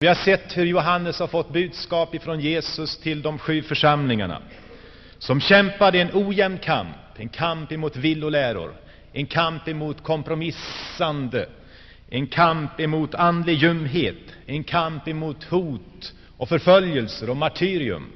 Vi 0.00 0.06
har 0.06 0.14
sett 0.14 0.56
hur 0.56 0.64
Johannes 0.66 1.18
har 1.20 1.26
fått 1.26 1.52
budskap 1.52 2.14
ifrån 2.14 2.40
Jesus 2.40 2.98
till 2.98 3.22
de 3.22 3.38
sju 3.38 3.62
församlingarna, 3.62 4.42
som 5.18 5.40
kämpade 5.40 6.00
en 6.00 6.10
ojämn 6.14 6.58
kamp, 6.58 6.96
en 7.16 7.28
kamp 7.28 7.72
emot 7.72 7.96
villoläror, 7.96 8.74
en 9.12 9.26
kamp 9.26 9.68
emot 9.68 10.02
kompromissande, 10.02 11.48
en 12.10 12.26
kamp 12.26 12.80
emot 12.80 13.14
andlig 13.14 13.54
ljumhet, 13.54 14.16
en 14.46 14.64
kamp 14.64 15.08
emot 15.08 15.44
hot 15.44 16.14
och 16.36 16.48
förföljelser 16.48 17.30
och 17.30 17.36
martyrium. 17.36 18.06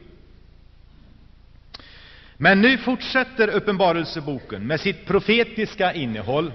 Men 2.36 2.60
nu 2.60 2.78
fortsätter 2.78 3.48
Uppenbarelseboken 3.48 4.66
med 4.66 4.80
sitt 4.80 5.06
profetiska 5.06 5.92
innehåll 5.92 6.52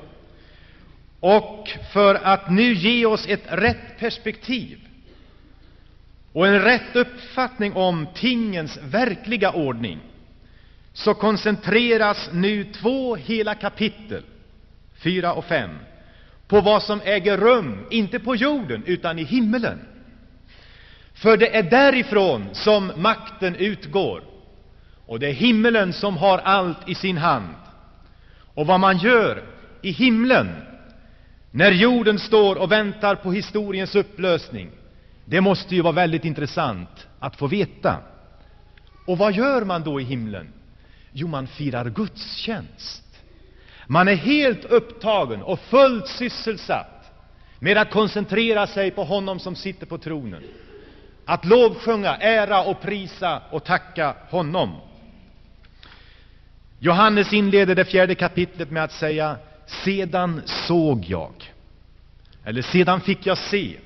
och 1.20 1.70
för 1.94 2.16
att 2.16 2.52
nu 2.52 2.74
ge 2.74 3.06
oss 3.06 3.28
ett 3.28 3.44
rätt 3.48 4.00
perspektiv 4.00 4.80
och 6.34 6.48
en 6.48 6.62
rätt 6.62 6.96
uppfattning 6.96 7.74
om 7.74 8.08
tingens 8.16 8.80
verkliga 8.84 9.52
ordning 9.52 10.00
så 10.94 11.14
koncentreras 11.14 12.30
nu 12.34 12.64
två 12.64 13.16
hela 13.16 13.56
kapitel, 13.56 14.24
fyra 15.04 15.34
och 15.34 15.46
fem, 15.46 15.70
på 16.48 16.62
vad 16.62 16.84
som 16.84 17.02
äger 17.06 17.38
rum, 17.38 17.86
inte 17.90 18.20
på 18.20 18.36
jorden, 18.36 18.84
utan 18.86 19.20
i 19.20 19.24
himmelen. 19.24 19.80
För 21.14 21.38
det 21.38 21.58
är 21.58 21.64
därifrån 21.64 22.46
som 22.52 22.92
makten 22.98 23.56
utgår, 23.56 24.24
och 25.06 25.20
det 25.20 25.28
är 25.28 25.34
himmelen 25.34 25.94
som 25.94 26.18
har 26.18 26.38
allt 26.38 26.90
i 26.90 26.96
sin 26.96 27.18
hand. 27.18 27.54
Och 28.54 28.68
vad 28.68 28.80
man 28.80 28.98
gör 28.98 29.44
i 29.82 29.92
himlen, 29.92 30.56
när 31.52 31.72
jorden 31.72 32.20
står 32.20 32.56
och 32.56 32.72
väntar 32.72 33.16
på 33.16 33.32
historiens 33.32 33.96
upplösning, 33.96 34.70
det 35.30 35.42
måste 35.42 35.76
ju 35.76 35.82
vara 35.82 35.94
väldigt 35.94 36.26
intressant 36.26 37.08
att 37.20 37.36
få 37.36 37.48
veta. 37.48 37.98
Och 39.06 39.18
vad 39.18 39.34
gör 39.34 39.66
man 39.66 39.84
då 39.84 40.02
i 40.02 40.04
himlen? 40.04 40.54
Jo, 41.12 41.28
man 41.28 41.48
firar 41.48 41.90
gudstjänst. 41.90 43.04
Man 43.88 44.08
är 44.08 44.16
helt 44.16 44.66
upptagen 44.66 45.42
och 45.42 45.60
fullt 45.60 46.08
sysselsatt 46.08 47.12
med 47.60 47.78
att 47.78 47.92
koncentrera 47.92 48.68
sig 48.68 48.92
på 48.92 49.04
honom 49.04 49.40
som 49.40 49.56
sitter 49.56 49.86
på 49.86 49.98
tronen. 49.98 50.44
Att 51.26 51.46
lovsjunga, 51.46 52.16
ära 52.16 52.64
och 52.64 52.82
prisa 52.82 53.42
och 53.52 53.64
tacka 53.64 54.16
honom. 54.30 54.76
Johannes 56.80 57.34
inleder 57.34 57.76
det 57.76 57.86
fjärde 57.86 58.16
kapitlet 58.16 58.72
med 58.72 58.84
att 58.84 58.92
säga 58.92 59.38
”Sedan 59.66 60.42
såg 60.46 61.06
jag”, 61.06 61.34
eller 62.44 62.62
”Sedan 62.62 63.02
fick 63.02 63.26
jag 63.26 63.38
se”. 63.38 63.78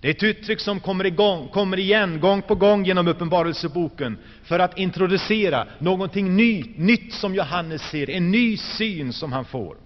Det 0.00 0.08
är 0.08 0.10
ett 0.10 0.22
uttryck 0.22 0.60
som 0.60 0.80
kommer, 0.80 1.06
igång, 1.06 1.48
kommer 1.48 1.78
igen 1.78 2.20
gång 2.20 2.42
på 2.42 2.54
gång 2.54 2.84
genom 2.84 3.08
Uppenbarelseboken 3.08 4.18
för 4.42 4.58
att 4.58 4.78
introducera 4.78 5.66
någonting 5.78 6.36
ny, 6.36 6.64
nytt 6.76 7.12
som 7.12 7.34
Johannes 7.34 7.82
ser, 7.82 8.10
en 8.10 8.30
ny 8.30 8.56
syn 8.56 9.12
som 9.12 9.32
han 9.32 9.44
får. 9.44 9.76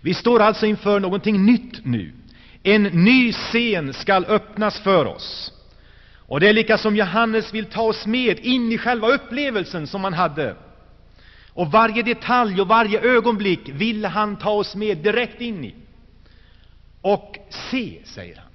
Vi 0.00 0.14
står 0.14 0.40
alltså 0.40 0.66
inför 0.66 1.00
någonting 1.00 1.46
nytt 1.46 1.84
nu. 1.84 2.12
En 2.62 2.82
ny 2.82 3.32
scen 3.32 3.92
skall 3.94 4.24
öppnas 4.24 4.80
för 4.80 5.06
oss. 5.06 5.52
Och 6.16 6.40
det 6.40 6.48
är 6.48 6.52
lika 6.52 6.78
som 6.78 6.96
Johannes 6.96 7.54
vill 7.54 7.64
ta 7.64 7.82
oss 7.82 8.06
med 8.06 8.38
in 8.38 8.72
i 8.72 8.78
själva 8.78 9.08
upplevelsen 9.08 9.86
som 9.86 10.04
han 10.04 10.14
hade. 10.14 10.56
Och 11.48 11.70
varje 11.70 12.02
detalj 12.02 12.60
och 12.60 12.68
varje 12.68 13.00
ögonblick 13.00 13.68
vill 13.68 14.04
han 14.04 14.36
ta 14.36 14.50
oss 14.50 14.74
med 14.74 14.98
direkt 14.98 15.40
in 15.40 15.64
i. 15.64 15.74
Och 17.00 17.36
se, 17.70 17.98
säger 18.04 18.36
han. 18.36 18.45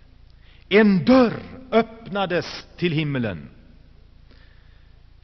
En 0.74 1.06
dörr 1.06 1.34
öppnades 1.72 2.66
till 2.78 2.92
himlen. 2.92 3.50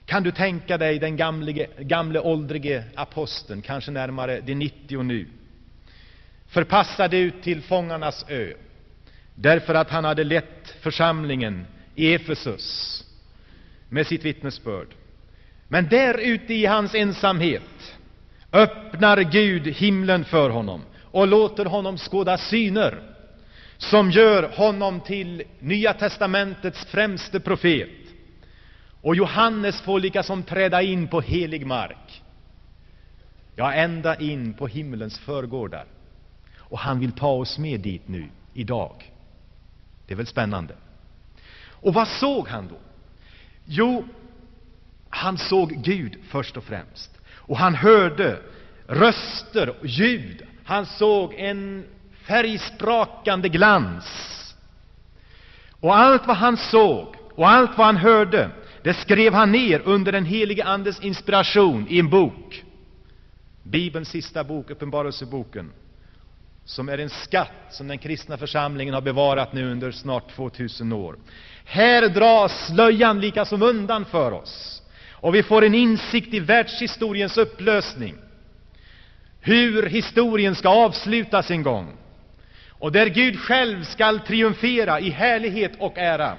Kan 0.05 0.23
du 0.23 0.31
tänka 0.31 0.77
dig 0.77 0.99
den 0.99 1.15
gamle, 1.17 1.67
gamle 1.79 2.19
åldrige 2.19 2.83
aposteln, 2.95 3.61
kanske 3.61 3.91
närmare 3.91 4.41
de 4.41 4.55
90 4.55 5.03
nu, 5.03 5.27
förpassad 6.47 7.13
ut 7.13 7.43
till 7.43 7.61
fångarnas 7.61 8.25
ö, 8.29 8.53
därför 9.35 9.73
att 9.73 9.89
han 9.89 10.05
hade 10.05 10.23
lett 10.23 10.75
församlingen 10.81 11.65
i 11.95 12.13
Efesus 12.13 13.03
med 13.89 14.07
sitt 14.07 14.25
vittnesbörd. 14.25 14.87
Men 15.67 15.87
där 15.89 16.17
ute 16.17 16.53
i 16.53 16.65
hans 16.65 16.95
ensamhet 16.95 17.97
öppnar 18.51 19.17
Gud 19.21 19.67
himlen 19.67 20.25
för 20.25 20.49
honom 20.49 20.81
och 21.11 21.27
låter 21.27 21.65
honom 21.65 21.97
skåda 21.97 22.37
syner 22.37 23.16
som 23.77 24.11
gör 24.11 24.43
honom 24.43 24.99
till 24.99 25.43
Nya 25.59 25.93
testamentets 25.93 26.85
främste 26.85 27.39
profet. 27.39 27.89
Och 29.01 29.15
Johannes 29.15 29.81
får 29.81 29.99
liksom 29.99 30.43
träda 30.43 30.81
in 30.81 31.07
på 31.07 31.21
helig 31.21 31.65
mark. 31.65 32.23
Ja, 33.55 33.73
ända 33.73 34.15
in 34.15 34.53
på 34.53 34.67
himmelens 34.67 35.19
förgårdar. 35.19 35.85
Och 36.57 36.79
han 36.79 36.99
vill 36.99 37.11
ta 37.11 37.27
oss 37.27 37.57
med 37.57 37.79
dit 37.79 38.07
nu, 38.07 38.29
idag. 38.53 39.13
Det 40.07 40.13
är 40.13 40.17
väl 40.17 40.27
spännande? 40.27 40.75
Och 41.69 41.93
vad 41.93 42.07
såg 42.07 42.47
han 42.47 42.67
då? 42.67 42.77
Jo, 43.65 44.07
han 45.09 45.37
såg 45.37 45.83
Gud 45.83 46.17
först 46.27 46.57
och 46.57 46.63
främst. 46.63 47.17
Och 47.29 47.57
han 47.57 47.75
hörde 47.75 48.39
röster 48.87 49.69
och 49.69 49.85
ljud. 49.85 50.43
Han 50.63 50.85
såg 50.85 51.33
en 51.33 51.85
färgsprakande 52.27 53.49
glans. 53.49 54.05
Och 55.79 55.97
allt 55.97 56.27
vad 56.27 56.37
han 56.37 56.57
såg 56.57 57.15
och 57.35 57.49
allt 57.49 57.77
vad 57.77 57.85
han 57.85 57.97
hörde, 57.97 58.49
det 58.83 58.93
skrev 58.93 59.33
han 59.33 59.51
ner 59.51 59.81
under 59.85 60.11
den 60.11 60.25
helige 60.25 60.65
Andes 60.65 60.99
inspiration 60.99 61.87
i 61.89 61.99
en 61.99 62.09
bok. 62.09 62.63
Bibelns 63.63 64.09
sista 64.09 64.43
bok, 64.43 64.69
Uppenbarelseboken, 64.69 65.71
som 66.65 66.89
är 66.89 66.97
en 66.97 67.09
skatt 67.09 67.67
som 67.69 67.87
den 67.87 67.97
kristna 67.97 68.37
församlingen 68.37 68.93
har 68.93 69.01
bevarat 69.01 69.53
nu 69.53 69.71
under 69.71 69.91
snart 69.91 70.35
2000 70.35 70.91
år. 70.93 71.15
Här 71.65 72.09
dras 72.09 72.67
slöjan 72.67 73.21
lika 73.21 73.45
som 73.45 73.61
undan 73.61 74.05
för 74.05 74.31
oss, 74.31 74.81
och 75.11 75.35
vi 75.35 75.43
får 75.43 75.63
en 75.63 75.75
insikt 75.75 76.33
i 76.33 76.39
världshistoriens 76.39 77.37
upplösning, 77.37 78.15
hur 79.39 79.83
historien 79.83 80.55
ska 80.55 80.69
avslutas 80.69 81.51
en 81.51 81.63
gång 81.63 81.93
och 82.79 82.91
där 82.91 83.05
Gud 83.07 83.39
själv 83.39 83.83
skall 83.83 84.19
triumfera 84.19 84.99
i 84.99 85.09
härlighet 85.09 85.71
och 85.79 85.97
ära. 85.97 86.37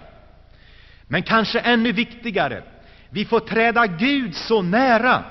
Men 1.06 1.22
kanske 1.22 1.60
ännu 1.60 1.92
viktigare, 1.92 2.62
vi 3.10 3.24
får 3.24 3.40
träda 3.40 3.86
Gud 3.86 4.36
så 4.36 4.62
nära 4.62 5.24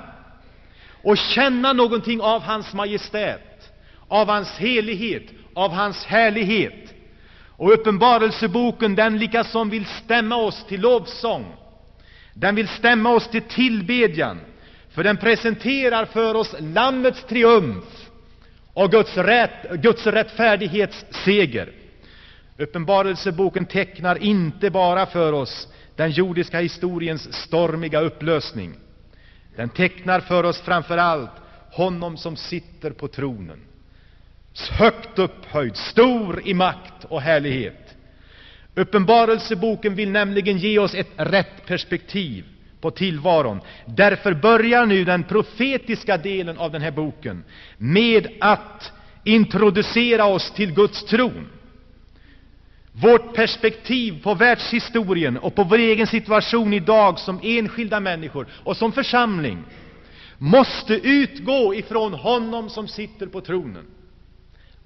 och 1.04 1.18
känna 1.18 1.74
någonting 1.74 2.22
av 2.22 2.42
hans 2.42 2.74
majestät, 2.74 3.72
av 4.08 4.28
hans 4.28 4.50
helighet, 4.58 5.24
av 5.54 5.72
hans 5.72 6.06
härlighet. 6.06 6.94
Och 7.58 7.74
Uppenbarelseboken, 7.74 8.96
den 8.96 9.18
likasom 9.18 9.70
vill 9.70 9.86
stämma 9.86 10.36
oss 10.36 10.66
till 10.68 10.82
lovsång. 10.82 11.56
Den 12.34 12.56
vill 12.56 12.68
stämma 12.68 13.10
oss 13.10 13.28
till 13.28 13.42
tillbedjan, 13.42 14.40
för 14.90 15.04
den 15.04 15.18
presenterar 15.18 16.06
för 16.06 16.36
oss 16.36 16.56
Lammets 16.60 17.24
triumf 17.24 18.07
och 18.78 18.92
Guds, 18.92 19.18
rätt, 19.18 19.72
Guds 19.72 20.08
rättfärdighets 20.08 21.06
seger. 21.10 21.72
Uppenbarelseboken 22.58 23.66
tecknar 23.66 24.24
inte 24.24 24.70
bara 24.70 25.06
för 25.06 25.34
oss 25.34 25.68
den 25.96 26.12
jordiska 26.12 26.60
historiens 26.60 27.34
stormiga 27.34 28.02
upplösning. 28.02 28.74
Den 29.56 29.70
tecknar 29.70 30.20
för 30.20 30.44
oss 30.44 30.62
framför 30.62 30.98
allt 30.98 31.32
honom 31.72 32.18
som 32.18 32.36
sitter 32.36 32.92
på 32.92 33.08
tronen, 33.08 33.60
högt 34.72 35.20
upphöjd, 35.20 35.78
stor 35.78 36.48
i 36.48 36.54
makt 36.54 37.04
och 37.04 37.22
härlighet. 37.22 37.96
Uppenbarelseboken 38.76 39.96
vill 39.96 40.12
nämligen 40.12 40.58
ge 40.58 40.80
oss 40.80 40.96
ett 40.96 41.12
rätt 41.16 41.66
perspektiv 41.66 42.46
på 42.82 42.92
tillvaron. 42.92 43.62
Därför 43.86 44.34
börjar 44.34 44.86
nu 44.86 45.04
den 45.04 45.24
profetiska 45.24 46.18
delen 46.18 46.58
av 46.58 46.72
den 46.72 46.82
här 46.82 46.92
boken 46.92 47.44
med 47.78 48.28
att 48.40 48.92
introducera 49.24 50.26
oss 50.26 50.52
till 50.52 50.74
Guds 50.74 51.06
tron. 51.06 51.48
Vårt 52.92 53.34
perspektiv 53.34 54.24
på 54.24 54.34
världshistorien 54.34 55.38
och 55.38 55.56
på 55.56 55.64
vår 55.64 55.78
egen 55.78 56.08
situation 56.08 56.74
idag 56.74 57.20
som 57.20 57.40
enskilda 57.44 58.00
människor 58.00 58.48
och 58.64 58.78
som 58.78 58.92
församling 58.92 59.64
måste 60.38 60.94
utgå 60.94 61.76
ifrån 61.76 62.14
honom 62.14 62.70
som 62.70 62.88
sitter 62.88 63.28
på 63.28 63.42
tronen. 63.42 63.86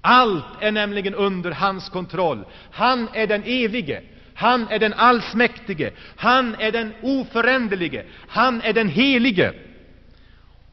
Allt 0.00 0.44
är 0.60 0.72
nämligen 0.72 1.14
under 1.14 1.50
hans 1.50 1.88
kontroll. 1.88 2.44
Han 2.70 3.08
är 3.14 3.26
den 3.26 3.42
evige, 3.46 4.02
han 4.34 4.68
är 4.70 4.78
den 4.78 4.92
allsmäktige, 4.92 5.90
han 6.16 6.56
är 6.58 6.72
den 6.72 6.92
oföränderlige, 7.02 8.04
han 8.28 8.62
är 8.62 8.72
den 8.72 8.88
helige. 8.88 9.52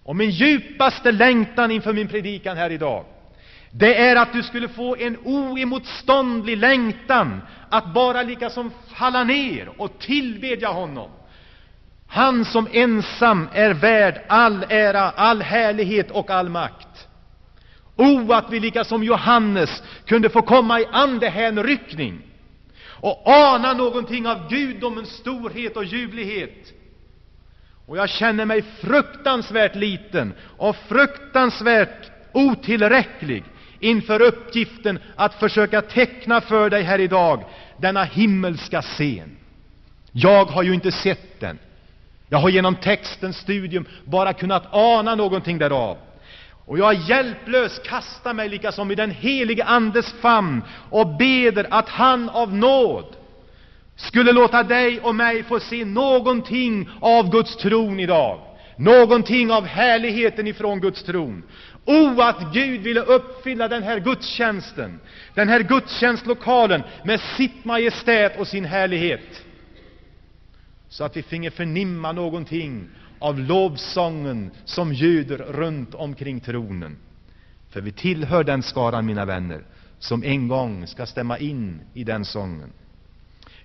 Och 0.04 0.16
min 0.16 0.30
djupaste 0.30 1.12
längtan 1.12 1.72
inför 1.72 1.94
min 1.94 2.08
predikan 2.08 2.58
här 2.58 2.70
idag, 2.70 3.06
Det 3.72 3.96
är 3.96 4.16
att 4.16 4.34
du 4.34 4.44
skulle 4.44 4.68
få 4.68 4.96
en 4.96 5.18
oemotståndlig 5.24 6.58
längtan 6.58 7.42
att 7.70 7.94
bara 7.94 8.24
lika 8.24 8.50
som 8.50 8.72
falla 8.94 9.24
ner 9.24 9.82
och 9.82 10.00
tillbedja 10.00 10.68
honom. 10.68 11.10
Han 12.08 12.46
som 12.46 12.68
ensam 12.72 13.48
är 13.54 13.74
värd 13.74 14.22
all 14.28 14.66
ära, 14.70 15.02
all 15.02 15.42
härlighet 15.42 16.12
och 16.12 16.30
all 16.30 16.50
makt. 16.50 17.08
O, 17.96 18.34
att 18.34 18.52
vi 18.52 18.60
lika 18.60 18.84
som 18.84 19.04
Johannes 19.04 19.84
kunde 20.06 20.30
få 20.30 20.42
komma 20.42 20.80
i 20.80 20.86
andehänryckning 20.92 22.22
och 23.02 23.22
ana 23.26 23.74
någonting 23.74 24.28
av 24.28 24.50
gudomens 24.50 25.10
storhet 25.10 25.78
och 25.78 25.86
ljuvlighet. 25.86 26.74
Och 27.86 27.98
jag 27.98 28.10
känner 28.10 28.46
mig 28.46 28.62
fruktansvärt 28.62 29.76
liten 29.76 30.34
och 30.58 30.76
fruktansvärt 30.76 32.12
otillräcklig 32.34 33.44
inför 33.80 34.22
uppgiften 34.22 35.00
att 35.16 35.34
försöka 35.34 35.82
teckna 35.82 36.42
för 36.42 36.70
dig 36.70 36.84
här 36.84 37.00
idag 37.00 37.44
denna 37.78 38.04
himmelska 38.04 38.82
scen. 38.82 39.38
Jag 40.12 40.46
har 40.46 40.64
ju 40.64 40.74
inte 40.74 40.92
sett 40.92 41.40
den. 41.40 41.60
Jag 42.30 42.38
har 42.38 42.50
genom 42.50 42.76
textens 42.76 43.38
studium 43.38 43.86
bara 44.06 44.34
kunnat 44.34 44.74
ana 44.74 45.16
någonting 45.16 45.58
därav. 45.58 45.98
Och 46.70 46.80
jag 46.80 46.94
hjälplös 46.94 47.80
kastar 47.80 48.34
mig 48.34 48.50
lika 48.50 48.72
som 48.72 48.92
i 48.92 48.96
den 48.96 49.12
helige 49.12 49.64
Andes 49.64 50.14
famn 50.14 50.62
och 50.90 51.08
beder 51.18 51.68
att 51.70 51.90
han 51.90 52.30
av 52.30 52.54
nåd 52.54 53.16
skulle 53.96 54.32
låta 54.32 54.64
dig 54.64 55.00
och 55.00 55.16
mig 55.16 55.44
få 55.44 55.60
se 55.60 55.86
någonting 55.86 56.90
av 57.02 57.32
Guds 57.32 57.58
tron 57.58 58.00
idag. 58.00 58.40
Någonting 58.76 59.52
av 59.52 59.66
härligheten 59.66 60.48
ifrån 60.48 60.80
Guds 60.80 61.04
tron. 61.04 61.44
O, 61.86 62.22
att 62.22 62.54
Gud 62.54 62.82
ville 62.82 63.02
uppfylla 63.02 63.68
den 63.68 63.84
här 63.84 64.00
gudstjänsten, 64.00 65.00
den 65.34 65.50
här 65.50 65.60
gudstjänstlokalen 65.60 66.84
med 67.04 67.20
sitt 67.38 67.66
majestät 67.66 68.40
och 68.40 68.48
sin 68.48 68.66
härlighet. 68.66 69.44
Så 70.90 71.04
att 71.04 71.18
vi 71.18 71.24
finge 71.24 71.52
förnimma 71.52 72.12
någonting 72.12 72.90
av 73.20 73.40
lovsången 73.40 74.52
som 74.66 74.94
ljuder 74.94 75.38
runt 75.38 75.96
omkring 75.96 76.40
tronen. 76.40 76.98
För 77.70 77.82
vi 77.82 77.92
tillhör 77.92 78.44
den 78.44 78.64
skaran, 78.64 79.06
mina 79.06 79.26
vänner, 79.26 79.64
som 80.00 80.24
en 80.24 80.48
gång 80.48 80.88
ska 80.88 81.06
stämma 81.06 81.38
in 81.38 81.82
i 81.94 82.04
den 82.04 82.26
sången. 82.26 82.70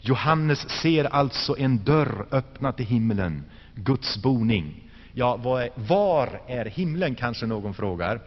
Johannes 0.01 0.71
ser 0.71 1.05
alltså 1.05 1.57
en 1.59 1.85
dörr 1.85 2.27
öppna 2.31 2.73
till 2.73 2.87
himlen, 2.87 3.45
Guds 3.75 4.23
boning. 4.23 4.91
Ja, 5.13 5.37
var 5.75 6.41
är 6.49 6.65
himlen, 6.65 7.15
kanske 7.15 7.47
någon 7.47 7.75
frågar. 7.75 8.21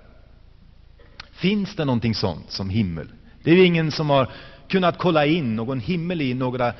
Finns 1.31 1.75
det 1.75 1.85
någonting 1.85 2.15
sånt 2.15 2.51
som 2.51 2.69
himmel? 2.69 3.07
Det 3.44 3.51
är 3.51 3.56
ju 3.56 3.65
ingen 3.65 3.91
som 3.91 4.09
har 4.09 4.31
kunnat 4.68 4.97
kolla 4.97 5.25
in 5.25 5.56
någon 5.56 5.79
himmel 5.79 6.21
i 6.21 6.33
några 6.33 6.74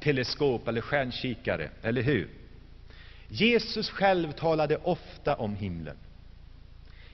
teleskop 0.00 0.68
eller 0.68 0.80
stjärnkikare, 0.80 1.70
eller 1.82 2.02
hur? 2.02 2.28
Jesus 3.34 3.90
själv 3.90 4.32
talade 4.32 4.76
ofta 4.76 5.34
om 5.34 5.54
himlen. 5.54 5.96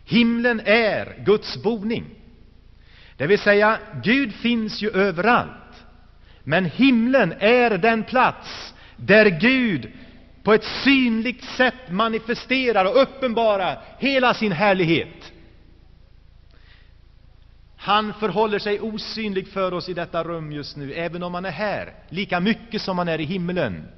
Himlen 0.05 0.61
är 0.65 1.23
Guds 1.25 1.63
boning. 1.63 2.05
Det 3.17 3.27
vill 3.27 3.39
säga, 3.39 3.79
Gud 4.03 4.35
finns 4.35 4.83
ju 4.83 4.91
överallt. 4.91 5.85
Men 6.45 6.65
himlen 6.65 7.35
är 7.39 7.79
den 7.79 8.05
plats 8.05 8.75
där 8.97 9.27
Gud 9.27 9.93
på 10.43 10.55
ett 10.55 10.65
synligt 10.65 11.45
sätt 11.45 11.91
manifesterar 11.91 12.85
och 12.85 13.03
uppenbarar 13.03 13.83
hela 13.99 14.35
sin 14.35 14.53
härlighet. 14.53 15.33
Han 17.77 18.15
förhåller 18.15 18.59
sig 18.59 18.81
osynlig 18.81 19.49
för 19.49 19.73
oss 19.73 19.89
i 19.89 19.95
detta 19.95 20.25
rum 20.25 20.53
just 20.53 20.77
nu, 20.77 20.93
även 20.93 21.23
om 21.23 21.35
han 21.35 21.45
är 21.45 21.51
här, 21.51 21.95
lika 22.09 22.41
mycket 22.41 22.83
som 22.83 22.99
han 22.99 23.09
är 23.09 23.21
i 23.21 23.25
himlen. 23.25 23.89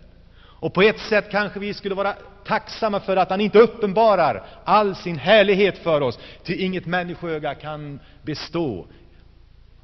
Och 0.63 0.75
på 0.75 0.83
ett 0.83 1.01
sätt 1.01 1.31
kanske 1.31 1.61
vi 1.61 1.75
skulle 1.75 1.95
vara 1.95 2.15
tacksamma 2.45 3.01
för 3.01 3.17
att 3.17 3.31
han 3.31 3.41
inte 3.41 3.59
uppenbarar 3.59 4.47
all 4.65 4.95
sin 4.95 5.19
härlighet 5.19 5.79
för 5.79 6.01
oss, 6.01 6.19
ty 6.45 6.55
inget 6.55 6.87
människoöga 6.87 7.55
kan 7.55 8.01
bestå 8.23 8.87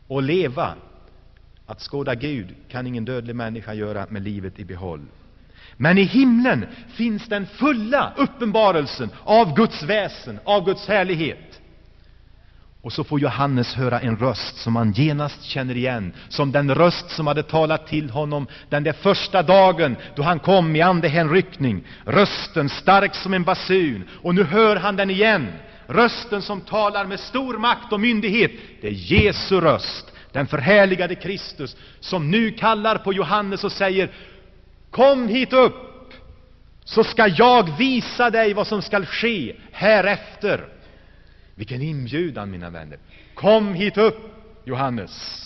och 0.06 0.22
leva. 0.22 0.75
Att 1.66 1.80
skåda 1.80 2.14
Gud 2.14 2.54
kan 2.69 2.86
ingen 2.86 3.04
dödlig 3.04 3.36
människa 3.36 3.75
göra 3.75 4.06
med 4.08 4.22
livet 4.22 4.58
i 4.58 4.64
behåll. 4.64 5.06
Men 5.76 5.98
i 5.98 6.02
himlen 6.02 6.66
finns 6.94 7.28
den 7.28 7.46
fulla 7.46 8.12
uppenbarelsen 8.16 9.10
av 9.25 9.54
Guds 9.56 9.82
väsen, 9.82 10.38
av 10.44 10.64
Guds 10.64 10.88
härlighet. 10.88 11.47
Och 12.88 12.93
så 12.93 13.05
får 13.05 13.20
Johannes 13.20 13.75
höra 13.75 14.00
en 14.00 14.17
röst 14.17 14.56
som 14.56 14.76
han 14.76 14.93
genast 14.93 15.43
känner 15.43 15.76
igen, 15.76 16.12
som 16.29 16.52
den 16.52 16.75
röst 16.75 17.11
som 17.11 17.26
hade 17.26 17.43
talat 17.43 17.87
till 17.87 18.11
honom 18.11 18.46
den 18.69 18.85
där 18.85 18.93
första 18.93 19.43
dagen 19.43 19.96
då 20.17 20.23
han 20.23 20.38
kom 20.38 20.76
i 20.76 20.81
andehänryckning. 20.81 21.85
Rösten 22.05 22.69
stark 22.69 23.14
som 23.14 23.35
en 23.35 23.44
basun, 23.44 24.05
och 24.23 24.35
nu 24.35 24.44
hör 24.44 24.76
han 24.76 24.96
den 24.96 25.11
igen. 25.11 25.46
Rösten 25.87 26.43
som 26.43 26.61
talar 26.61 27.05
med 27.05 27.20
stor 27.20 27.58
makt 27.58 27.93
och 27.93 28.00
myndighet. 28.00 28.52
Det 28.81 28.88
är 28.88 28.93
Jesu 28.93 29.61
röst, 29.61 30.12
den 30.32 30.46
förhärligade 30.46 31.14
Kristus, 31.14 31.76
som 32.00 32.31
nu 32.31 32.50
kallar 32.50 32.99
på 32.99 33.12
Johannes 33.12 33.64
och 33.64 33.73
säger 33.73 34.11
Kom 34.90 35.29
hit 35.29 35.52
upp, 35.52 36.12
så 36.85 37.05
skall 37.05 37.35
jag 37.37 37.76
visa 37.79 38.31
dig 38.31 38.55
vad 38.55 38.67
som 38.67 38.82
skall 38.82 39.06
ske 39.06 39.56
härefter. 39.73 40.77
Vilken 41.58 41.82
inbjudan, 41.82 42.50
mina 42.50 42.70
vänner! 42.70 42.99
Kom 43.34 43.75
hit 43.75 43.99
upp, 43.99 44.19
Johannes! 44.64 45.44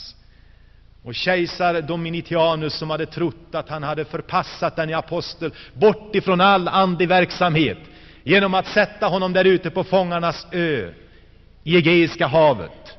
Och 1.03 1.15
kejsar 1.15 1.81
Dominitianus, 1.83 2.75
som 2.75 2.91
hade 2.91 3.07
trott 3.07 3.55
att 3.55 3.69
han 3.69 3.83
hade 3.83 4.05
förpassat 4.05 4.77
den 4.77 4.95
apostel 4.95 5.53
bort 5.75 6.15
ifrån 6.15 6.41
all 6.41 6.69
andlig 6.69 7.09
verksamhet 7.09 7.79
genom 8.25 8.55
att 8.55 8.67
sätta 8.67 9.07
honom 9.07 9.33
där 9.33 9.45
ute 9.45 9.71
på 9.71 9.85
fångarnas 9.85 10.47
ö 10.53 10.91
i 11.65 11.77
Egeiska 11.77 12.27
havet. 12.27 12.99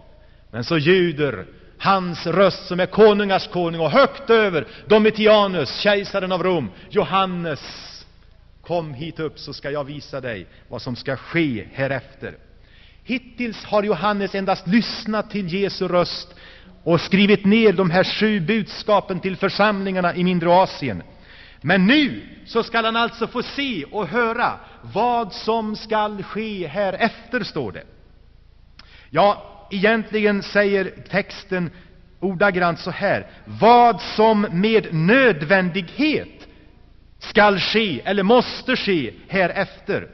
Men 0.51 0.63
så 0.63 0.77
ljuder 0.77 1.45
hans 1.77 2.27
röst 2.27 2.67
som 2.67 2.79
är 2.79 2.85
konungars 2.85 3.47
konung 3.47 3.81
och 3.81 3.91
högt 3.91 4.29
över 4.29 4.67
Domitianus, 4.87 5.79
kejsaren 5.79 6.31
av 6.31 6.43
Rom, 6.43 6.71
Johannes, 6.89 7.59
kom 8.61 8.93
hit 8.93 9.19
upp 9.19 9.39
så 9.39 9.53
ska 9.53 9.71
jag 9.71 9.83
visa 9.83 10.21
dig 10.21 10.47
vad 10.67 10.81
som 10.81 10.95
ska 10.95 11.15
ske 11.15 11.67
härefter. 11.73 12.37
Hittills 13.03 13.63
har 13.65 13.83
Johannes 13.83 14.35
endast 14.35 14.67
lyssnat 14.67 15.29
till 15.29 15.53
Jesu 15.53 15.87
röst 15.87 16.35
och 16.83 17.01
skrivit 17.01 17.45
ner 17.45 17.73
de 17.73 17.91
här 17.91 18.03
sju 18.03 18.39
budskapen 18.39 19.19
till 19.19 19.37
församlingarna 19.37 20.15
i 20.15 20.23
mindre 20.23 20.49
Asien. 20.49 21.03
Men 21.61 21.87
nu 21.87 22.21
så 22.45 22.63
skall 22.63 22.85
han 22.85 22.95
alltså 22.95 23.27
få 23.27 23.43
se 23.43 23.83
och 23.83 24.07
höra 24.07 24.59
vad 24.81 25.33
som 25.33 25.75
skall 25.75 26.23
ske 26.23 26.67
härefter, 26.67 27.43
står 27.43 27.71
det. 27.71 27.83
Ja, 29.09 29.43
egentligen 29.71 30.43
säger 30.43 30.91
texten 31.09 31.71
ordagrant 32.19 32.79
så 32.79 32.91
här. 32.91 33.27
Vad 33.45 34.01
som 34.01 34.41
med 34.41 34.93
nödvändighet 34.93 36.47
skall 37.19 37.59
ske, 37.59 38.01
eller 38.05 38.23
måste 38.23 38.75
ske, 38.75 39.13
härefter. 39.27 40.07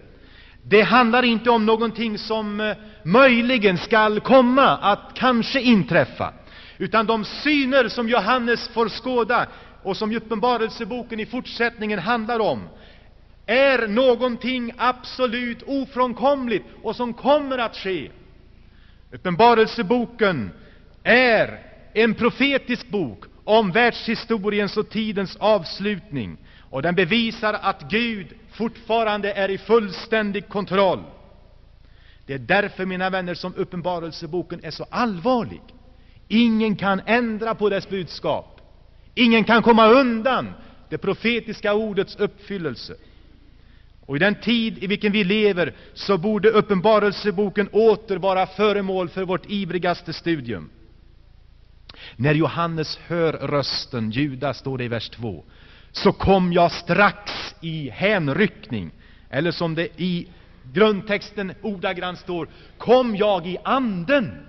Det 0.69 0.81
handlar 0.81 1.23
inte 1.23 1.49
om 1.49 1.65
någonting 1.65 2.17
som 2.17 2.59
eh, 2.59 2.77
möjligen 3.03 3.77
skall 3.77 4.19
komma 4.19 4.67
att 4.77 5.11
kanske 5.13 5.61
inträffa, 5.61 6.33
utan 6.77 7.05
de 7.05 7.25
syner 7.25 7.87
som 7.87 8.09
Johannes 8.09 8.67
får 8.67 8.89
skåda 8.89 9.47
och 9.83 9.97
som 9.97 10.15
Uppenbarelseboken 10.15 11.19
i 11.19 11.25
fortsättningen 11.25 11.99
handlar 11.99 12.39
om, 12.39 12.69
är 13.45 13.87
någonting 13.87 14.71
absolut 14.77 15.63
ofrånkomligt 15.65 16.65
och 16.83 16.95
som 16.95 17.13
kommer 17.13 17.57
att 17.57 17.75
ske. 17.75 18.09
Uppenbarelseboken 19.11 20.51
är 21.03 21.59
en 21.93 22.13
profetisk 22.13 22.89
bok 22.89 23.23
om 23.43 23.71
världshistoriens 23.71 24.77
och 24.77 24.89
tidens 24.89 25.35
avslutning, 25.35 26.37
och 26.69 26.81
den 26.81 26.95
bevisar 26.95 27.53
att 27.61 27.81
Gud 27.89 28.27
fortfarande 28.59 29.31
är 29.33 29.49
i 29.49 29.57
fullständig 29.57 30.49
kontroll. 30.49 31.03
Det 32.25 32.33
är 32.33 32.39
därför, 32.39 32.85
mina 32.85 33.09
vänner, 33.09 33.33
som 33.33 33.53
Uppenbarelseboken 33.55 34.59
är 34.63 34.71
så 34.71 34.85
allvarlig. 34.89 35.61
Ingen 36.27 36.75
kan 36.75 37.01
ändra 37.05 37.55
på 37.55 37.69
dess 37.69 37.89
budskap. 37.89 38.61
Ingen 39.15 39.43
kan 39.43 39.63
komma 39.63 39.87
undan 39.87 40.53
det 40.89 40.97
profetiska 40.97 41.73
ordets 41.73 42.15
uppfyllelse. 42.15 42.95
Och 44.05 44.15
i 44.15 44.19
den 44.19 44.35
tid 44.35 44.83
i 44.83 44.87
vilken 44.87 45.11
vi 45.11 45.23
lever 45.23 45.73
så 45.93 46.17
borde 46.17 46.49
Uppenbarelseboken 46.49 47.69
åter 47.71 48.17
vara 48.17 48.47
föremål 48.47 49.09
för 49.09 49.23
vårt 49.23 49.49
ivrigaste 49.49 50.13
studium. 50.13 50.69
När 52.15 52.33
Johannes 52.33 52.97
hör 52.97 53.33
rösten, 53.33 54.11
Judas, 54.11 54.57
står 54.57 54.77
det 54.77 54.83
i 54.83 54.87
vers 54.87 55.09
2, 55.09 55.43
så 56.03 56.11
kom 56.11 56.53
jag 56.53 56.71
strax 56.71 57.31
i 57.61 57.89
hänryckning, 57.89 58.91
eller 59.29 59.51
som 59.51 59.75
det 59.75 60.01
i 60.01 60.27
grundtexten 60.73 61.53
ordagrant 61.61 62.19
står 62.19 62.47
Kom 62.77 63.15
jag 63.15 63.47
i 63.47 63.57
anden. 63.63 64.45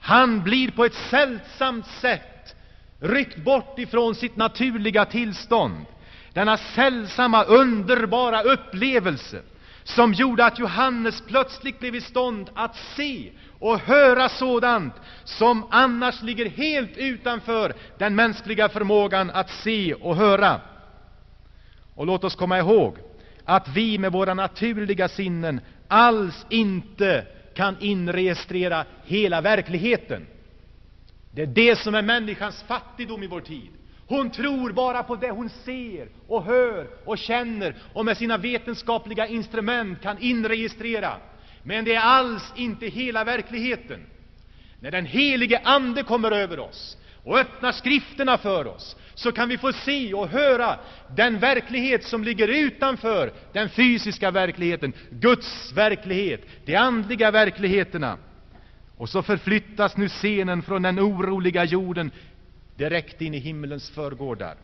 Han 0.00 0.42
blir 0.42 0.70
på 0.70 0.84
ett 0.84 0.94
sällsamt 0.94 1.86
sätt 1.86 2.56
ryckt 3.00 3.36
bort 3.36 3.78
ifrån 3.78 4.14
sitt 4.14 4.36
naturliga 4.36 5.04
tillstånd. 5.04 5.84
Denna 6.32 6.56
sällsamma, 6.56 7.44
underbara 7.44 8.42
upplevelse 8.42 9.42
som 9.84 10.12
gjorde 10.12 10.44
att 10.44 10.58
Johannes 10.58 11.22
plötsligt 11.26 11.80
blev 11.80 11.94
i 11.94 12.00
stånd 12.00 12.50
att 12.54 12.76
se 12.76 13.32
och 13.58 13.78
höra 13.78 14.28
sådant 14.28 14.94
som 15.24 15.66
annars 15.70 16.22
ligger 16.22 16.48
helt 16.48 16.96
utanför 16.96 17.74
den 17.98 18.14
mänskliga 18.14 18.68
förmågan 18.68 19.30
att 19.30 19.50
se 19.50 19.94
och 19.94 20.16
höra. 20.16 20.60
Och 21.94 22.06
låt 22.06 22.24
oss 22.24 22.34
komma 22.34 22.58
ihåg 22.58 22.96
att 23.44 23.68
vi 23.68 23.98
med 23.98 24.12
våra 24.12 24.34
naturliga 24.34 25.08
sinnen 25.08 25.60
alls 25.88 26.46
inte 26.48 27.26
kan 27.54 27.76
inregistrera 27.80 28.84
hela 29.04 29.40
verkligheten. 29.40 30.26
Det 31.30 31.42
är 31.42 31.46
det 31.46 31.78
som 31.78 31.94
är 31.94 32.02
människans 32.02 32.62
fattigdom 32.62 33.22
i 33.22 33.26
vår 33.26 33.40
tid. 33.40 33.70
Hon 34.10 34.30
tror 34.30 34.72
bara 34.72 35.02
på 35.02 35.16
det 35.16 35.30
hon 35.30 35.48
ser 35.48 36.08
och 36.26 36.44
hör 36.44 36.86
och 37.04 37.18
känner 37.18 37.74
och 37.92 38.04
med 38.04 38.16
sina 38.16 38.36
vetenskapliga 38.36 39.26
instrument 39.26 40.02
kan 40.02 40.18
inregistrera. 40.18 41.12
Men 41.62 41.84
det 41.84 41.94
är 41.94 42.00
alls 42.00 42.52
inte 42.56 42.86
hela 42.86 43.24
verkligheten. 43.24 44.06
När 44.80 44.90
den 44.90 45.06
helige 45.06 45.60
Ande 45.64 46.02
kommer 46.02 46.30
över 46.30 46.58
oss 46.58 46.96
och 47.24 47.38
öppnar 47.38 47.72
skrifterna 47.72 48.38
för 48.38 48.66
oss, 48.66 48.96
så 49.14 49.32
kan 49.32 49.48
vi 49.48 49.58
få 49.58 49.72
se 49.72 50.14
och 50.14 50.28
höra 50.28 50.78
den 51.16 51.38
verklighet 51.38 52.04
som 52.04 52.24
ligger 52.24 52.48
utanför 52.48 53.32
den 53.52 53.68
fysiska 53.68 54.30
verkligheten, 54.30 54.92
Guds 55.10 55.72
verklighet, 55.72 56.40
de 56.64 56.76
andliga 56.76 57.30
verkligheterna. 57.30 58.16
Och 58.96 59.08
så 59.08 59.22
förflyttas 59.22 59.96
nu 59.96 60.08
scenen 60.08 60.62
från 60.62 60.82
den 60.82 61.00
oroliga 61.00 61.64
jorden 61.64 62.10
direkt 62.80 63.20
in 63.20 63.34
i 63.34 63.38
himmelens 63.38 63.90
förgårdar. 63.90 64.54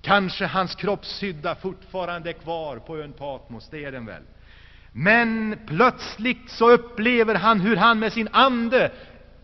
Kanske 0.00 0.46
hans 0.46 0.74
kroppshydda 0.74 1.54
fortfarande 1.54 2.30
är 2.30 2.32
kvar 2.32 2.76
på 2.76 2.98
ön 2.98 3.12
Patmos, 3.12 3.68
det 3.70 3.84
är 3.84 3.92
den 3.92 4.06
väl. 4.06 4.22
Men 4.92 5.58
plötsligt 5.66 6.50
så 6.50 6.70
upplever 6.70 7.34
han 7.34 7.60
hur 7.60 7.76
han 7.76 7.98
med 7.98 8.12
sin 8.12 8.28
ande 8.32 8.92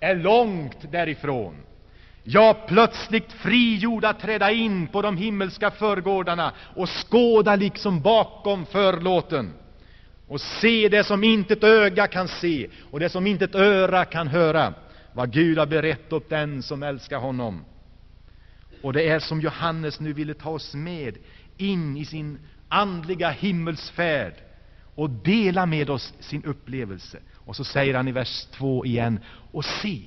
är 0.00 0.14
långt 0.14 0.92
därifrån. 0.92 1.54
Ja, 2.22 2.64
plötsligt 2.68 3.32
frigjord 3.32 4.04
att 4.04 4.20
träda 4.20 4.50
in 4.50 4.86
på 4.86 5.02
de 5.02 5.16
himmelska 5.16 5.70
förgårdarna 5.70 6.52
och 6.76 6.88
skåda 6.88 7.56
liksom 7.56 8.00
bakom 8.00 8.66
förlåten 8.66 9.52
och 10.28 10.40
se 10.40 10.88
det 10.88 11.04
som 11.04 11.24
inte 11.24 11.52
ett 11.54 11.64
öga 11.64 12.06
kan 12.06 12.28
se 12.28 12.68
och 12.90 13.00
det 13.00 13.08
som 13.08 13.26
inte 13.26 13.44
ett 13.44 13.54
öra 13.54 14.04
kan 14.04 14.28
höra, 14.28 14.74
vad 15.12 15.32
Gud 15.32 15.58
har 15.58 15.66
berett 15.66 16.12
åt 16.12 16.28
den 16.28 16.62
som 16.62 16.82
älskar 16.82 17.18
honom. 17.18 17.64
Och 18.82 18.92
det 18.92 19.08
är 19.08 19.18
som 19.18 19.40
Johannes 19.40 20.00
nu 20.00 20.12
ville 20.12 20.34
ta 20.34 20.50
oss 20.50 20.74
med 20.74 21.18
in 21.56 21.96
i 21.96 22.04
sin 22.04 22.38
andliga 22.68 23.30
himmelsfärd 23.30 24.34
och 24.94 25.10
dela 25.10 25.66
med 25.66 25.90
oss 25.90 26.14
sin 26.20 26.44
upplevelse. 26.44 27.18
Och 27.34 27.56
så 27.56 27.64
säger 27.64 27.94
han 27.94 28.08
i 28.08 28.12
vers 28.12 28.44
2 28.44 28.84
igen, 28.84 29.20
och 29.52 29.64
se, 29.64 30.02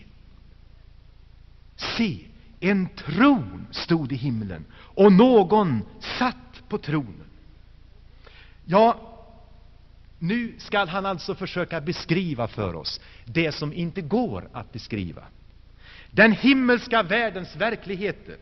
se, 1.75 2.19
en 2.59 2.89
tron 2.89 3.67
stod 3.71 4.11
i 4.11 4.15
himlen 4.15 4.65
och 4.73 5.11
någon 5.11 5.81
satt 5.99 6.69
på 6.69 6.77
tronen. 6.77 7.25
Ja, 8.65 8.99
nu 10.19 10.53
skall 10.57 10.87
han 10.87 11.05
alltså 11.05 11.35
försöka 11.35 11.81
beskriva 11.81 12.47
för 12.47 12.75
oss 12.75 13.01
det 13.25 13.51
som 13.51 13.73
inte 13.73 14.01
går 14.01 14.49
att 14.53 14.73
beskriva. 14.73 15.23
Den 16.11 16.31
himmelska 16.31 17.03
världens 17.03 17.55
verkligheter 17.55 18.37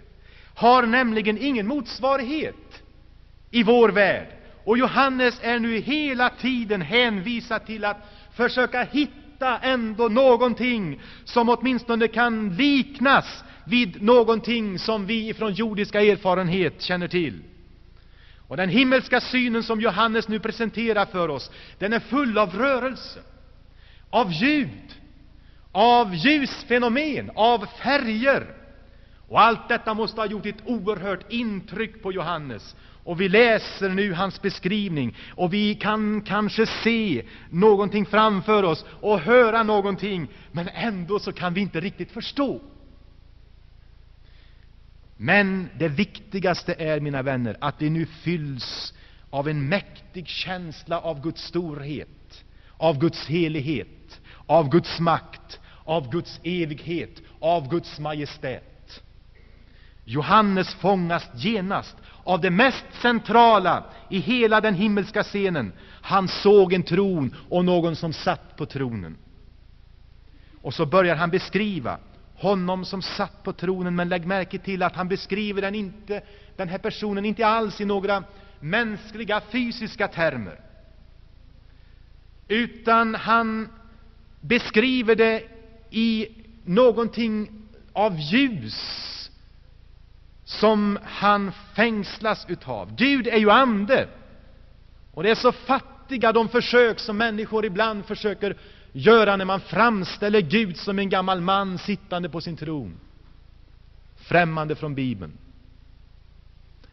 har 0.59 0.83
nämligen 0.83 1.37
ingen 1.37 1.67
motsvarighet 1.67 2.83
i 3.51 3.63
vår 3.63 3.89
värld. 3.89 4.27
Och 4.63 4.77
Johannes 4.77 5.39
är 5.41 5.59
nu 5.59 5.77
hela 5.79 6.29
tiden 6.29 6.81
hänvisad 6.81 7.65
till 7.65 7.85
att 7.85 7.97
försöka 8.33 8.83
hitta 8.83 9.57
ändå 9.57 10.07
någonting 10.07 11.01
som 11.23 11.49
åtminstone 11.49 12.07
kan 12.07 12.55
liknas 12.55 13.43
vid 13.63 14.01
någonting 14.01 14.79
som 14.79 15.05
vi 15.05 15.33
från 15.33 15.53
jordiska 15.53 16.01
erfarenhet 16.01 16.81
känner 16.81 17.07
till. 17.07 17.39
Och 18.47 18.57
den 18.57 18.69
himmelska 18.69 19.21
synen 19.21 19.63
som 19.63 19.81
Johannes 19.81 20.27
nu 20.27 20.39
presenterar 20.39 21.05
för 21.05 21.29
oss, 21.29 21.51
den 21.77 21.93
är 21.93 21.99
full 21.99 22.37
av 22.37 22.55
rörelse, 22.55 23.19
av 24.09 24.31
ljud, 24.31 24.95
av 25.71 26.15
ljusfenomen, 26.15 27.31
av 27.35 27.65
färger. 27.83 28.58
Och 29.29 29.41
allt 29.41 29.69
detta 29.69 29.93
måste 29.93 30.21
ha 30.21 30.25
gjort 30.25 30.45
ett 30.45 30.61
oerhört 30.65 31.31
intryck 31.31 32.03
på 32.03 32.11
Johannes. 32.11 32.75
Och 33.03 33.21
vi 33.21 33.29
läser 33.29 33.89
nu 33.89 34.13
hans 34.13 34.41
beskrivning, 34.41 35.15
och 35.35 35.53
vi 35.53 35.75
kan 35.75 36.21
kanske 36.21 36.65
se 36.65 37.23
någonting 37.49 38.05
framför 38.05 38.63
oss 38.63 38.85
och 39.01 39.19
höra 39.19 39.63
någonting, 39.63 40.27
men 40.51 40.67
ändå 40.67 41.19
så 41.19 41.31
kan 41.33 41.53
vi 41.53 41.61
inte 41.61 41.79
riktigt 41.79 42.11
förstå. 42.11 42.61
Men 45.17 45.69
det 45.77 45.87
viktigaste 45.87 46.73
är, 46.73 46.99
mina 46.99 47.21
vänner, 47.21 47.57
att 47.61 47.75
vi 47.81 47.89
nu 47.89 48.05
fylls 48.05 48.93
av 49.29 49.47
en 49.47 49.69
mäktig 49.69 50.27
känsla 50.27 50.99
av 50.99 51.21
Guds 51.21 51.43
storhet, 51.43 52.43
av 52.77 52.99
Guds 52.99 53.27
helighet, 53.27 54.21
av 54.45 54.69
Guds 54.69 54.99
makt, 54.99 55.59
av 55.83 56.11
Guds 56.11 56.39
evighet, 56.43 57.21
av 57.39 57.69
Guds 57.69 57.99
majestät. 57.99 58.68
Johannes 60.09 60.73
fångas 60.73 61.29
genast 61.35 61.95
av 62.23 62.41
det 62.41 62.49
mest 62.49 62.85
centrala 63.01 63.83
i 64.09 64.19
hela 64.19 64.61
den 64.61 64.73
himmelska 64.73 65.23
scenen. 65.23 65.73
Han 66.01 66.27
såg 66.27 66.73
en 66.73 66.83
tron 66.83 67.35
och 67.49 67.65
någon 67.65 67.95
som 67.95 68.13
satt 68.13 68.57
på 68.57 68.65
tronen. 68.65 69.17
Och 70.61 70.73
så 70.73 70.85
börjar 70.85 71.15
han 71.15 71.29
beskriva 71.29 71.97
honom 72.35 72.85
som 72.85 73.01
satt 73.01 73.43
på 73.43 73.53
tronen, 73.53 73.95
men 73.95 74.09
lägg 74.09 74.25
märke 74.25 74.57
till 74.57 74.83
att 74.83 74.95
han 74.95 75.07
beskriver 75.07 75.61
den, 75.61 75.75
inte, 75.75 76.21
den 76.55 76.69
här 76.69 76.77
personen 76.77 77.25
inte 77.25 77.47
alls 77.47 77.81
i 77.81 77.85
några 77.85 78.23
mänskliga, 78.59 79.41
fysiska 79.51 80.07
termer, 80.07 80.59
utan 82.47 83.15
han 83.15 83.69
beskriver 84.41 85.15
det 85.15 85.43
i 85.89 86.27
någonting 86.65 87.49
av 87.93 88.19
ljus 88.19 89.18
som 90.49 90.99
han 91.03 91.51
fängslas 91.75 92.45
utav. 92.49 92.95
Gud 92.95 93.27
är 93.27 93.37
ju 93.37 93.51
ande, 93.51 94.07
och 95.11 95.23
det 95.23 95.29
är 95.29 95.35
så 95.35 95.51
fattiga 95.51 96.31
de 96.31 96.49
försök 96.49 96.99
som 96.99 97.17
människor 97.17 97.65
ibland 97.65 98.05
försöker 98.05 98.57
göra 98.91 99.35
när 99.35 99.45
man 99.45 99.59
framställer 99.59 100.41
Gud 100.41 100.77
som 100.77 100.99
en 100.99 101.09
gammal 101.09 101.41
man 101.41 101.77
sittande 101.77 102.29
på 102.29 102.41
sin 102.41 102.57
tron, 102.57 102.99
främmande 104.15 104.75
från 104.75 104.95
Bibeln. 104.95 105.37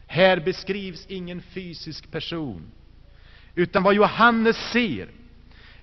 Här 0.07 0.39
beskrivs 0.39 1.05
ingen 1.07 1.41
fysisk 1.41 2.11
person, 2.11 2.71
utan 3.55 3.83
vad 3.83 3.95
Johannes 3.95 4.57
ser 4.71 5.09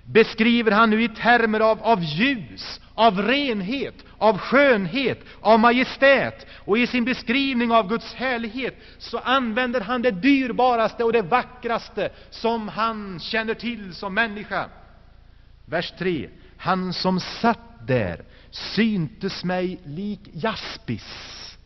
beskriver 0.05 0.71
han 0.71 0.89
nu 0.89 1.03
i 1.03 1.09
termer 1.09 1.59
av, 1.59 1.83
av 1.83 2.03
ljus, 2.03 2.81
av 2.93 3.21
renhet, 3.21 3.95
av 4.17 4.37
skönhet, 4.37 5.19
av 5.41 5.59
majestät. 5.59 6.45
Och 6.57 6.77
i 6.77 6.87
sin 6.87 7.05
beskrivning 7.05 7.71
av 7.71 7.89
Guds 7.89 8.13
härlighet 8.13 8.75
så 8.97 9.17
använder 9.17 9.81
han 9.81 10.01
det 10.01 10.11
dyrbaraste 10.11 11.03
och 11.03 11.13
det 11.13 11.21
vackraste 11.21 12.09
som 12.29 12.67
han 12.67 13.19
känner 13.19 13.53
till 13.53 13.93
som 13.93 14.13
människa. 14.13 14.69
Vers 15.65 15.93
3. 15.99 16.29
Han 16.57 16.93
som 16.93 17.19
satt 17.19 17.87
där 17.87 18.25
syntes 18.51 19.43
mig 19.43 19.79
lik 19.85 20.19
jaspis. 20.31 21.57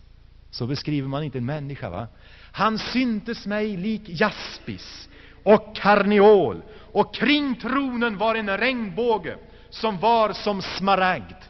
Så 0.51 0.67
beskriver 0.67 1.07
man 1.07 1.23
inte 1.23 1.37
en 1.37 1.45
människa, 1.45 1.89
va? 1.89 2.07
Han 2.51 2.79
syntes 2.79 3.45
mig 3.45 3.77
lik 3.77 4.01
jaspis 4.05 5.09
och 5.53 5.75
karneol, 5.75 6.61
och 6.91 7.15
kring 7.15 7.55
tronen 7.55 8.17
var 8.17 8.35
en 8.35 8.57
regnbåge 8.57 9.37
som 9.69 9.99
var 9.99 10.33
som 10.33 10.61
smaragd. 10.61 11.43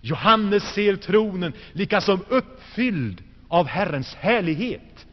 Johannes 0.00 0.62
ser 0.74 0.96
tronen 0.96 1.52
likasom 1.72 2.24
uppfylld 2.28 3.22
av 3.48 3.66
Herrens 3.66 4.14
härlighet. 4.14 5.06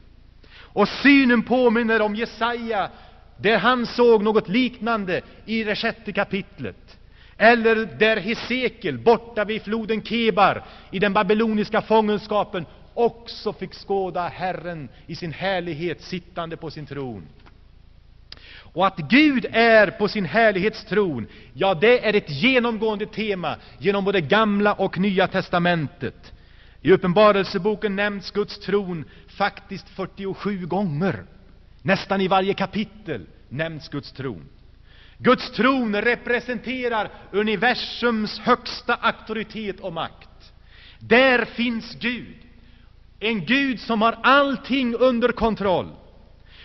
Och 0.56 0.88
synen 0.88 1.44
påminner 1.44 2.02
om 2.02 2.16
Jesaja 2.16 2.90
där 3.38 3.58
han 3.58 3.86
såg 3.86 4.24
något 4.24 4.50
liknande 4.50 5.22
i 5.46 5.64
det 5.64 5.76
sjätte 5.76 6.14
kapitlet. 6.14 6.98
Eller 7.38 7.76
där 7.76 8.18
Hesekiel, 8.18 8.98
borta 8.98 9.46
vid 9.46 9.62
floden 9.62 10.04
Kebar, 10.04 10.64
i 10.92 11.00
den 11.00 11.14
babyloniska 11.14 11.82
fångenskapen, 11.82 12.66
också 12.94 13.54
fick 13.54 13.74
skåda 13.74 14.28
Herren 14.28 14.90
i 15.08 15.16
sin 15.16 15.32
härlighet 15.32 16.02
sittande 16.02 16.58
på 16.58 16.72
sin 16.72 16.86
tron. 16.86 17.28
Och 18.74 18.88
att 18.88 18.98
Gud 18.98 19.46
är 19.52 19.92
på 19.92 20.08
sin 20.08 20.26
härlighetstron, 20.26 21.28
ja, 21.54 21.74
det 21.74 22.08
är 22.08 22.14
ett 22.14 22.30
genomgående 22.30 23.06
tema 23.06 23.56
genom 23.80 24.06
både 24.06 24.22
Gamla 24.22 24.74
och 24.74 24.98
Nya 24.98 25.28
testamentet. 25.28 26.34
I 26.82 26.92
Uppenbarelseboken 26.92 27.96
nämns 27.96 28.32
Guds 28.32 28.60
tron 28.60 29.06
faktiskt 29.28 29.90
47 29.90 30.66
gånger. 30.66 31.24
Nästan 31.82 32.22
i 32.22 32.28
varje 32.28 32.54
kapitel 32.54 33.26
nämns 33.50 33.90
Guds 33.90 34.12
tron. 34.12 34.50
Guds 35.18 35.52
tron 35.52 35.96
representerar 35.96 37.10
universums 37.32 38.40
högsta 38.40 38.96
auktoritet 38.96 39.80
och 39.80 39.94
makt. 39.94 40.54
Där 41.00 41.46
finns 41.46 41.96
Gud, 42.00 42.36
en 43.24 43.46
Gud 43.46 43.80
som 43.80 44.02
har 44.02 44.18
allting 44.24 44.96
under 44.96 45.30
kontroll. 45.30 45.90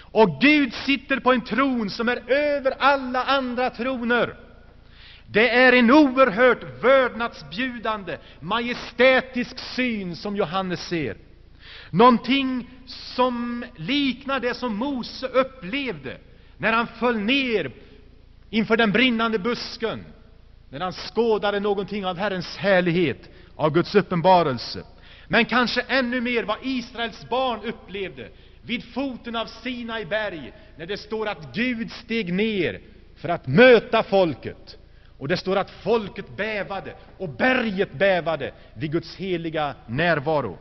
Och 0.00 0.40
Gud 0.40 0.74
sitter 0.74 1.20
på 1.20 1.32
en 1.32 1.40
tron 1.40 1.90
som 1.90 2.08
är 2.08 2.30
över 2.30 2.74
alla 2.78 3.24
andra 3.24 3.70
troner. 3.70 4.34
Det 5.26 5.50
är 5.50 5.72
en 5.72 5.90
oerhört 5.90 6.82
vördnadsbjudande, 6.84 8.16
majestätisk 8.40 9.58
syn 9.58 10.16
som 10.16 10.36
Johannes 10.36 10.80
ser. 10.88 11.16
Någonting 11.90 12.70
som 12.86 13.64
liknar 13.76 14.40
det 14.40 14.54
som 14.54 14.76
Mose 14.76 15.26
upplevde 15.26 16.16
när 16.56 16.72
han 16.72 16.86
föll 16.86 17.18
ner 17.18 17.70
inför 18.50 18.76
den 18.76 18.92
brinnande 18.92 19.38
busken, 19.38 20.04
när 20.70 20.80
han 20.80 20.92
skådade 20.92 21.60
någonting 21.60 22.06
av 22.06 22.16
Herrens 22.16 22.56
härlighet, 22.56 23.30
av 23.56 23.70
Guds 23.70 23.94
uppenbarelse. 23.94 24.84
Men 25.28 25.44
kanske 25.44 25.80
ännu 25.80 26.20
mer 26.20 26.44
vad 26.44 26.58
Israels 26.62 27.28
barn 27.28 27.60
upplevde 27.64 28.28
vid 28.62 28.84
foten 28.84 29.36
av 29.36 29.46
Sinai 29.46 30.04
berg, 30.04 30.52
när 30.76 30.86
det 30.86 30.96
står 30.96 31.28
att 31.28 31.54
Gud 31.54 31.92
steg 31.92 32.32
ner 32.32 32.80
för 33.16 33.28
att 33.28 33.46
möta 33.46 34.02
folket. 34.02 34.78
Och 35.18 35.28
det 35.28 35.36
står 35.36 35.56
att 35.56 35.70
folket 35.70 36.36
bävade 36.36 36.94
och 37.18 37.28
berget 37.28 37.92
bävade 37.92 38.52
vid 38.74 38.92
Guds 38.92 39.16
heliga 39.16 39.74
närvaro. 39.86 40.58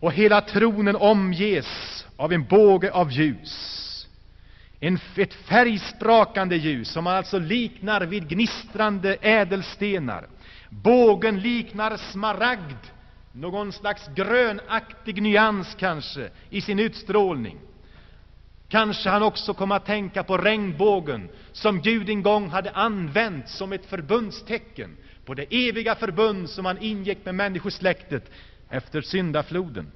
Och 0.00 0.12
hela 0.12 0.40
tronen 0.40 0.96
omges 0.96 2.06
av 2.16 2.32
en 2.32 2.44
båge 2.44 2.90
av 2.90 3.10
ljus. 3.10 3.84
En, 4.80 4.98
ett 5.16 5.34
färgsprakande 5.34 6.56
ljus 6.56 6.88
som 6.88 7.06
alltså 7.06 7.38
liknar 7.38 8.00
vid 8.00 8.28
gnistrande 8.28 9.16
ädelstenar. 9.20 10.26
Bågen 10.70 11.40
liknar 11.40 11.96
smaragd, 11.96 12.76
någon 13.32 13.72
slags 13.72 14.08
grönaktig 14.14 15.22
nyans 15.22 15.76
kanske, 15.78 16.30
i 16.50 16.60
sin 16.60 16.78
utstrålning. 16.78 17.58
Kanske 18.68 19.10
han 19.10 19.22
också 19.22 19.54
kom 19.54 19.72
att 19.72 19.86
tänka 19.86 20.22
på 20.22 20.38
regnbågen, 20.38 21.28
som 21.52 21.80
Gud 21.80 22.10
en 22.10 22.22
gång 22.22 22.48
hade 22.48 22.70
använt 22.70 23.48
som 23.48 23.72
ett 23.72 23.86
förbundstecken 23.86 24.96
på 25.24 25.34
det 25.34 25.68
eviga 25.68 25.94
förbund 25.94 26.50
som 26.50 26.64
han 26.64 26.78
ingick 26.82 27.24
med 27.24 27.34
människosläktet 27.34 28.30
efter 28.70 29.00
syndafloden. 29.00 29.92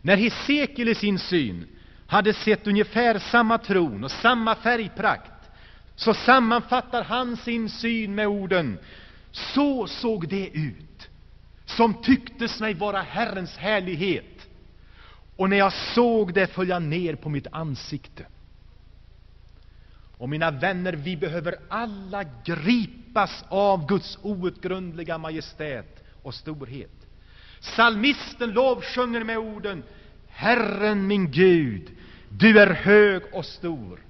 När 0.00 0.16
Hesekiel 0.16 0.88
i 0.88 0.94
sin 0.94 1.18
syn 1.18 1.66
hade 2.06 2.34
sett 2.34 2.66
ungefär 2.66 3.18
samma 3.18 3.58
tron 3.58 4.04
och 4.04 4.10
samma 4.10 4.54
färgprakt, 4.54 5.32
så 5.94 6.14
sammanfattar 6.14 7.04
han 7.04 7.36
sin 7.36 7.68
syn 7.68 8.14
med 8.14 8.26
orden 8.26 8.78
så 9.32 9.86
såg 9.86 10.28
det 10.28 10.48
ut, 10.48 11.10
som 11.64 12.02
tycktes 12.02 12.60
mig 12.60 12.74
vara 12.74 13.00
Herrens 13.00 13.56
härlighet. 13.56 14.48
Och 15.36 15.50
när 15.50 15.56
jag 15.56 15.72
såg 15.72 16.34
det 16.34 16.46
föll 16.46 16.68
jag 16.68 16.82
ner 16.82 17.14
på 17.14 17.28
mitt 17.28 17.46
ansikte. 17.52 18.26
Och 20.18 20.28
mina 20.28 20.50
vänner, 20.50 20.92
vi 20.92 21.16
behöver 21.16 21.54
alla 21.68 22.24
gripas 22.44 23.44
av 23.48 23.86
Guds 23.86 24.18
outgrundliga 24.22 25.18
majestät 25.18 26.04
och 26.22 26.34
storhet. 26.34 27.06
Psalmisten 27.60 28.50
lovsjunger 28.50 29.24
med 29.24 29.38
orden 29.38 29.82
Herren 30.28 31.06
min 31.06 31.30
Gud, 31.30 31.90
du 32.28 32.58
är 32.60 32.66
hög 32.66 33.22
och 33.32 33.44
stor. 33.44 34.00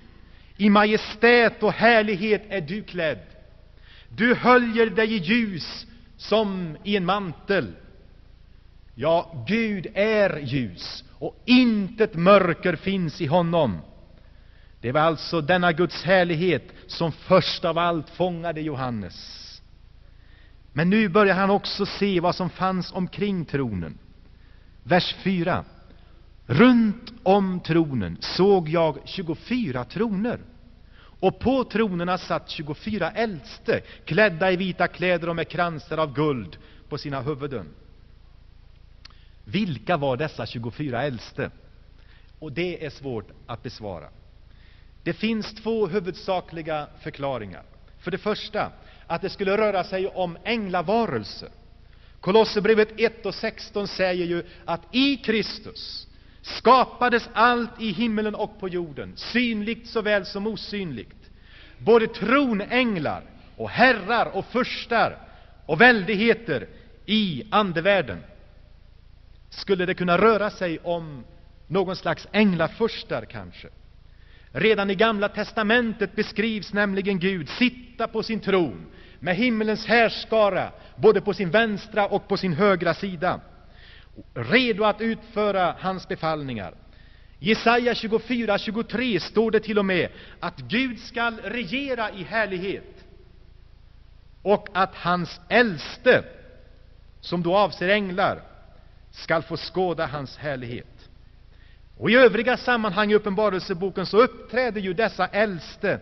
I 0.57 0.71
majestät 0.71 1.63
och 1.63 1.73
härlighet 1.73 2.43
är 2.49 2.61
du 2.61 2.83
klädd. 2.83 3.27
Du 4.17 4.35
höljer 4.35 4.87
dig 4.87 5.13
i 5.13 5.19
ljus 5.19 5.87
som 6.17 6.77
i 6.85 6.97
en 6.97 7.05
mantel. 7.05 7.73
Ja, 8.95 9.45
Gud 9.49 9.87
är 9.95 10.39
ljus, 10.39 11.05
och 11.19 11.43
intet 11.45 12.15
mörker 12.15 12.77
finns 12.77 13.21
i 13.21 13.27
honom. 13.27 13.79
Det 14.81 14.93
var 14.93 15.01
alltså 15.01 15.41
denna 15.41 15.73
Guds 15.73 16.03
härlighet 16.03 16.73
som 16.87 17.13
först 17.13 17.65
av 17.65 17.79
allt 17.79 18.11
fångade 18.11 18.61
Johannes. 18.61 19.49
Men 20.73 20.91
nu 20.91 21.09
börjar 21.09 21.35
han 21.35 21.51
också 21.51 21.87
se 21.87 22.21
vad 22.21 22.35
som 22.35 22.51
fanns 22.51 22.93
omkring 22.93 23.45
tronen. 23.45 23.99
Vers 24.83 25.15
4. 25.25 25.65
Runt 26.47 27.13
om 27.23 27.61
tronen 27.61 28.17
såg 28.21 28.69
jag 28.69 28.99
24 29.05 29.85
troner, 29.85 30.41
och 31.23 31.39
på 31.39 31.65
tronerna 31.65 32.19
satt 32.19 32.51
24 32.51 33.11
äldste, 33.11 33.81
klädda 34.05 34.53
i 34.53 34.57
vita 34.57 34.89
kläder 34.89 35.29
och 35.29 35.37
med 35.37 35.49
kransar 35.49 35.99
av 35.99 36.15
guld 36.15 36.57
på 36.89 36.99
sina 36.99 37.21
huvuden. 37.21 37.69
Vilka 39.45 39.97
var 39.97 40.17
dessa 40.17 40.47
24 40.47 41.03
äldste? 41.03 41.51
Och 42.39 42.53
det 42.53 42.87
är 42.87 42.91
svårt 42.91 43.29
att 43.47 43.63
besvara. 43.63 44.09
Det 45.03 45.13
finns 45.13 45.55
två 45.55 45.87
huvudsakliga 45.87 46.87
förklaringar. 47.01 47.63
För 47.99 48.11
det 48.11 48.19
första, 48.19 48.73
att 49.07 49.23
det 49.23 49.31
skulle 49.31 49.57
röra 49.57 49.85
sig 49.85 50.07
om 50.07 50.39
änglavarelser. 50.45 51.49
Kolosserbrevet 52.21 53.01
1 53.01 53.27
och 53.27 53.35
16 53.35 53.89
säger 53.89 54.27
ju 54.27 54.43
att 54.65 54.83
i 54.93 55.17
Kristus 55.17 56.09
skapades 56.43 57.29
allt 57.33 57.81
i 57.81 57.93
himmelen 57.93 58.35
och 58.35 58.61
på 58.61 58.69
jorden, 58.69 59.13
synligt 59.17 59.87
såväl 59.89 60.27
som 60.27 60.47
osynligt. 60.47 61.31
Både 61.79 62.07
tronänglar 62.07 63.23
och 63.57 63.71
herrar 63.71 64.27
och 64.37 64.45
furstar 64.47 65.19
och 65.67 65.81
väldigheter 65.81 66.67
i 67.07 67.45
andevärlden. 67.51 68.19
Skulle 69.51 69.87
det 69.87 69.95
kunna 69.95 70.19
röra 70.19 70.51
sig 70.51 70.79
om 70.79 71.25
någon 71.67 71.97
slags 71.97 72.29
änglafurstar 72.33 73.25
kanske? 73.25 73.69
Redan 74.53 74.91
i 74.91 74.95
Gamla 74.95 75.29
testamentet 75.29 76.17
beskrivs 76.17 76.73
nämligen 76.73 77.19
Gud 77.19 77.49
sitta 77.49 78.09
på 78.09 78.23
sin 78.23 78.41
tron 78.41 78.87
med 79.19 79.37
himmelens 79.37 79.87
härskara 79.87 80.71
både 80.97 81.21
på 81.21 81.35
sin 81.35 81.51
vänstra 81.51 82.07
och 82.07 82.29
på 82.29 82.37
sin 82.37 82.53
högra 82.53 82.95
sida, 82.95 83.41
redo 84.35 84.85
att 84.85 85.01
utföra 85.01 85.77
hans 85.79 86.09
befallningar. 86.09 86.75
Jesaja 87.39 87.95
24, 87.95 88.59
23 88.59 89.21
står 89.21 89.51
det 89.51 89.61
till 89.61 89.79
och 89.79 89.85
med 89.85 90.09
att 90.41 90.59
Gud 90.59 91.01
skall 91.01 91.37
regera 91.45 92.11
i 92.11 92.23
härlighet 92.23 93.05
och 94.43 94.69
att 94.73 94.95
hans 94.95 95.41
äldste, 95.49 96.25
som 97.21 97.43
då 97.43 97.57
avser 97.57 97.89
änglar, 97.89 98.43
skall 99.11 99.43
få 99.43 99.57
skåda 99.57 100.07
hans 100.07 100.37
härlighet. 100.37 101.09
Och 101.99 102.11
I 102.11 102.15
övriga 102.15 102.57
sammanhang 102.57 103.13
i 103.13 103.15
Uppenbarelseboken 103.15 104.07
så 104.07 104.23
uppträder 104.23 104.81
ju 104.81 104.95
dessa 104.95 105.27
äldste 105.27 106.01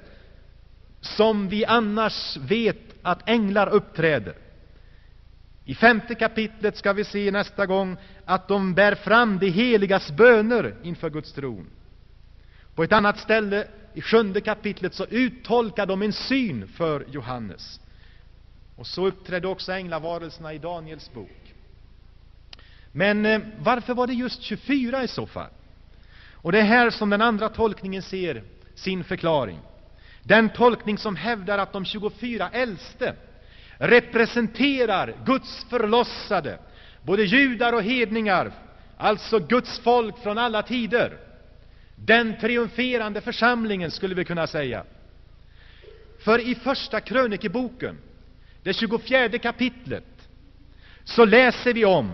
som 1.01 1.49
vi 1.49 1.64
annars 1.64 2.37
vet 2.37 2.79
att 3.03 3.29
änglar 3.29 3.68
uppträder. 3.68 4.35
I 5.71 5.75
femte 5.75 6.15
kapitlet 6.15 6.77
skall 6.77 6.95
vi 6.97 7.05
se 7.05 7.31
nästa 7.31 7.67
gång 7.67 7.97
att 8.25 8.49
de 8.49 8.75
bär 8.75 8.95
fram 8.95 9.39
de 9.39 9.51
heligas 9.51 10.11
böner 10.11 10.75
inför 10.83 11.11
Guds 11.11 11.33
tron. 11.33 11.67
På 12.75 12.83
ett 12.83 12.93
annat 12.93 13.19
ställe, 13.19 13.69
i 13.95 14.01
sjunde 14.01 14.41
kapitlet, 14.41 14.95
så 14.95 15.05
uttolkar 15.05 15.87
de 15.87 16.03
en 16.03 16.13
syn 16.13 16.69
för 16.69 17.05
Johannes. 17.11 17.81
Och 18.77 18.87
så 18.87 19.07
uppträdde 19.07 19.49
också 19.49 19.73
änglavarelserna 19.73 20.55
i 20.55 20.59
Daniels 20.59 21.13
bok. 21.13 21.55
Men 22.93 23.27
eh, 23.27 23.41
varför 23.59 23.95
var 23.95 24.07
det 24.07 24.15
just 24.15 24.43
24 24.43 25.03
i 25.03 25.09
så 25.09 25.27
fall? 25.27 25.51
Och 26.33 26.53
det 26.53 26.59
är 26.59 26.65
här 26.65 26.91
som 26.91 27.11
den 27.11 27.23
andra 27.23 27.49
tolkningen 27.49 28.03
ser 28.03 28.43
sin 28.75 29.05
förklaring. 29.05 29.59
Den 30.23 30.49
tolkning 30.49 30.99
som 30.99 31.17
hävdar 31.17 31.59
att 31.59 31.73
de 31.73 31.85
24 31.85 32.51
äldste 32.53 33.15
representerar 33.81 35.14
Guds 35.25 35.64
förlossade, 35.64 36.59
både 37.03 37.23
judar 37.25 37.73
och 37.73 37.83
hedningar, 37.83 38.53
alltså 38.97 39.38
Guds 39.38 39.79
folk 39.79 40.19
från 40.23 40.38
alla 40.38 40.62
tider. 40.62 41.19
Den 41.95 42.38
triumferande 42.40 43.21
församlingen, 43.21 43.90
skulle 43.90 44.14
vi 44.14 44.25
kunna 44.25 44.47
säga. 44.47 44.85
För 46.25 46.38
i 46.38 46.55
Första 46.55 47.01
krönikeboken, 47.01 47.99
det 48.62 48.73
24 48.73 49.38
kapitlet, 49.38 50.29
så 51.05 51.25
läser 51.25 51.75
vi 51.75 51.85
om 51.85 52.12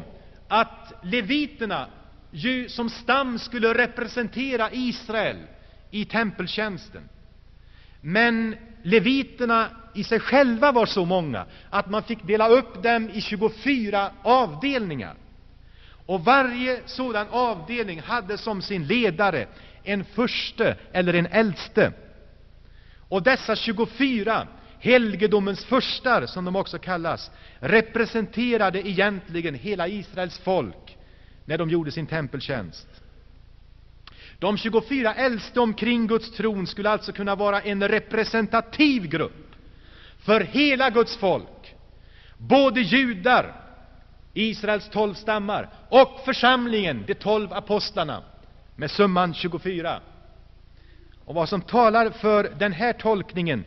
att 0.49 0.93
leviterna 1.03 1.87
ju 2.31 2.69
som 2.69 2.91
stam 2.91 3.39
skulle 3.39 3.75
representera 3.75 4.71
Israel 4.73 5.37
i 5.91 6.05
tempeltjänsten. 6.05 7.09
Men 8.09 8.57
leviterna 8.83 9.69
i 9.95 10.05
sig 10.05 10.21
själva 10.21 10.73
var 10.73 10.87
så 10.87 11.05
många 11.05 11.47
att 11.71 11.91
man 11.91 12.03
fick 12.03 12.23
dela 12.23 12.49
upp 12.49 12.83
dem 12.83 13.11
i 13.11 13.21
24 13.21 14.11
avdelningar. 14.23 15.15
Och 16.07 16.25
varje 16.25 16.81
sådan 16.87 17.27
avdelning 17.31 18.01
hade 18.01 18.39
som 18.39 18.63
sin 18.63 18.87
ledare 18.87 19.47
en 19.83 20.05
förste 20.05 20.77
eller 20.93 21.15
en 21.15 21.27
äldste. 21.27 21.93
Och 23.09 23.23
dessa 23.23 23.57
24 23.57 24.47
helgedomens 24.81 25.65
förstar, 25.65 26.27
som 26.27 26.45
de 26.45 26.57
också 26.57 26.79
kallas, 26.79 27.31
representerade 27.61 28.89
egentligen 28.89 29.55
hela 29.55 29.89
Israels 29.89 30.39
folk 30.39 30.97
när 31.45 31.59
de 31.59 31.71
gjorde 31.71 31.91
sin 31.91 32.07
tempeltjänst. 32.07 32.96
De 34.39 34.57
24 34.59 35.15
äldste 35.15 35.61
omkring 35.61 36.07
Guds 36.07 36.31
tron 36.31 36.67
skulle 36.67 36.91
alltså 36.91 37.13
kunna 37.13 37.35
vara 37.35 37.61
en 37.61 37.89
representativ 37.89 39.07
grupp 39.09 39.55
för 40.19 40.41
hela 40.41 40.91
Guds 40.91 41.17
folk, 41.17 41.75
både 42.39 42.81
judar, 42.81 43.61
Israels 44.35 44.89
tolv 44.91 45.15
stammar, 45.15 45.69
och 45.89 46.21
församlingen, 46.25 47.05
de 47.07 47.15
tolv 47.15 47.53
apostlarna, 47.53 48.23
med 48.77 48.91
summan 48.91 49.35
24. 49.35 50.01
Och 51.25 51.35
vad 51.35 51.49
som 51.49 51.61
talar 51.61 52.11
för 52.11 52.53
den 52.59 52.73
här 52.73 52.93
tolkningen, 52.93 53.65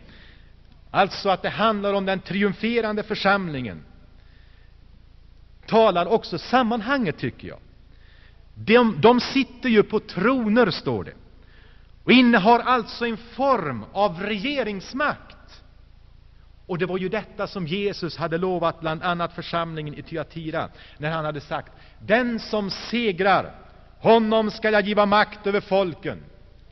alltså 0.92 1.30
att 1.30 1.42
det 1.42 1.50
handlar 1.50 1.94
om 1.94 2.06
den 2.06 2.20
triumferande 2.20 3.04
församlingen, 3.04 3.84
talar 5.66 6.06
också 6.06 6.38
sammanhanget, 6.38 7.18
tycker 7.18 7.48
jag. 7.48 7.60
De, 8.66 9.02
de 9.02 9.20
sitter 9.20 9.70
ju 9.70 9.84
på 9.84 10.00
troner, 10.00 10.72
står 10.72 11.04
det, 11.04 11.14
och 12.04 12.12
innehar 12.12 12.60
alltså 12.60 13.06
en 13.06 13.18
form 13.18 13.86
av 13.94 14.22
regeringsmakt. 14.22 15.64
Och 16.66 16.78
det 16.78 16.86
var 16.86 16.98
ju 16.98 17.10
detta 17.10 17.48
som 17.48 17.68
Jesus 17.68 18.18
hade 18.18 18.38
lovat 18.38 18.80
bland 18.80 19.04
annat 19.04 19.34
församlingen 19.34 19.94
i 19.94 20.02
Tyatira, 20.02 20.70
när 20.98 21.12
han 21.12 21.26
hade 21.26 21.42
sagt 21.42 21.72
Den 22.00 22.40
som 22.40 22.70
segrar, 22.70 23.56
honom 24.00 24.52
skall 24.52 24.74
jag 24.74 24.88
giva 24.88 25.06
makt 25.06 25.48
över 25.48 25.62
folken, 25.62 26.24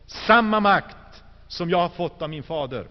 samma 0.05 0.59
makt 0.59 1.23
som 1.47 1.69
jag 1.69 1.77
har 1.77 1.89
fått 1.89 2.21
av 2.21 2.29
min 2.29 2.43
fader. 2.43 2.87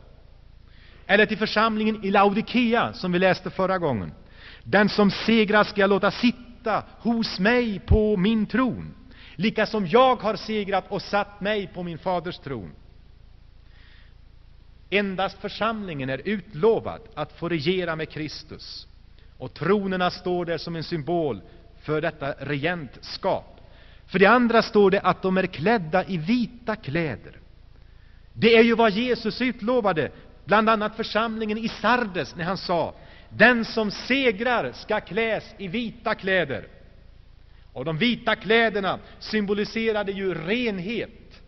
Eller 1.07 1.27
till 1.27 1.39
församlingen 1.39 2.05
i 2.05 2.11
Laodikea, 2.11 2.93
som 2.93 3.13
vi 3.13 3.19
läste 3.19 3.51
förra 3.51 3.79
gången. 3.79 4.13
Den 4.65 4.89
som 4.89 5.11
segrar 5.11 5.65
skall 5.65 5.81
jag 5.81 5.91
låta 5.91 6.11
sitta 6.11 6.46
hos 6.99 7.39
mig 7.39 7.79
på 7.79 8.17
min 8.17 8.47
tron, 8.47 8.95
lika 9.37 9.67
som 9.67 9.87
jag 9.87 10.17
har 10.17 10.37
segrat 10.37 10.85
och 10.89 11.03
satt 11.03 11.41
mig 11.41 11.67
på 11.67 11.83
min 11.83 11.99
faders 11.99 12.39
tron. 12.39 12.71
Endast 14.91 15.39
församlingen 15.39 16.11
är 16.11 16.21
utlovad 16.25 17.01
att 17.15 17.33
få 17.33 17.49
regera 17.49 17.97
med 17.97 18.11
Kristus, 18.11 18.87
och 19.39 19.55
tronerna 19.55 20.11
står 20.11 20.45
där 20.45 20.59
som 20.59 20.77
en 20.77 20.85
symbol 20.85 21.41
för 21.83 22.01
detta 22.01 22.33
regentskap. 22.33 23.61
För 24.07 24.19
det 24.19 24.27
andra 24.27 24.63
står 24.63 24.91
det 24.91 25.01
att 25.01 25.23
de 25.23 25.37
är 25.37 25.47
klädda 25.47 26.05
i 26.05 26.17
vita 26.17 26.77
kläder. 26.77 27.41
Det 28.33 28.57
är 28.57 28.63
ju 28.63 28.75
vad 28.75 28.93
Jesus 28.93 29.41
utlovade, 29.41 30.11
bland 30.45 30.69
annat 30.71 30.97
församlingen 30.97 31.59
i 31.59 31.69
Sardes, 31.69 32.37
när 32.37 32.45
han 32.45 32.59
sa 32.59 32.95
den 33.29 33.65
som 33.65 33.91
segrar 33.91 34.73
skall 34.73 35.01
kläs 35.01 35.55
i 35.59 35.69
vita 35.69 36.15
kläder. 36.15 36.69
Och 37.73 37.85
de 37.85 37.99
vita 37.99 38.37
kläderna 38.37 38.99
symboliserade 39.19 40.13
ju 40.13 40.35
renhet, 40.35 41.43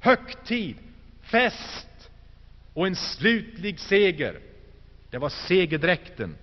högtid, 0.00 0.76
fest 1.22 2.10
och 2.74 2.86
en 2.86 2.96
slutlig 2.96 3.80
seger. 3.80 4.40
Det 5.10 5.18
var 5.18 5.28
segerdräkten, 5.28 6.36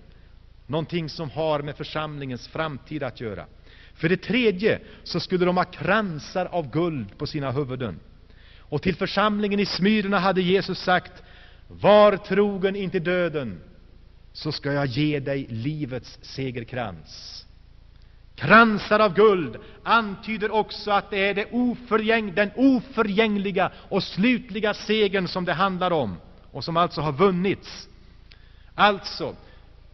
någonting 0.66 1.08
som 1.08 1.30
har 1.30 1.62
med 1.62 1.76
församlingens 1.76 2.48
framtid 2.48 3.02
att 3.02 3.20
göra. 3.20 3.46
För 3.94 4.08
det 4.08 4.16
tredje 4.16 4.80
så 5.04 5.20
skulle 5.20 5.44
de 5.44 5.56
ha 5.56 5.64
kransar 5.64 6.46
av 6.46 6.70
guld 6.70 7.18
på 7.18 7.26
sina 7.26 7.50
huvuden. 7.50 8.00
Och 8.58 8.82
till 8.82 8.96
församlingen 8.96 9.60
i 9.60 9.66
Smyrna 9.66 10.18
hade 10.18 10.42
Jesus 10.42 10.78
sagt 10.78 11.22
Var 11.68 12.16
trogen 12.16 12.76
intill 12.76 13.04
döden, 13.04 13.60
så 14.32 14.52
ska 14.52 14.72
jag 14.72 14.86
ge 14.86 15.20
dig 15.20 15.46
livets 15.48 16.18
segerkrans. 16.22 17.46
Kransar 18.34 19.00
av 19.00 19.14
guld 19.14 19.56
antyder 19.82 20.50
också 20.50 20.90
att 20.90 21.10
det 21.10 21.18
är 21.18 21.34
det 21.34 21.46
oförgäng, 21.52 22.34
den 22.34 22.50
oförgängliga 22.56 23.72
och 23.88 24.02
slutliga 24.02 24.74
segern 24.74 25.28
som 25.28 25.44
det 25.44 25.52
handlar 25.52 25.90
om, 25.90 26.16
och 26.52 26.64
som 26.64 26.76
alltså 26.76 27.00
har 27.00 27.12
vunnits. 27.12 27.88
Alltså, 28.74 29.34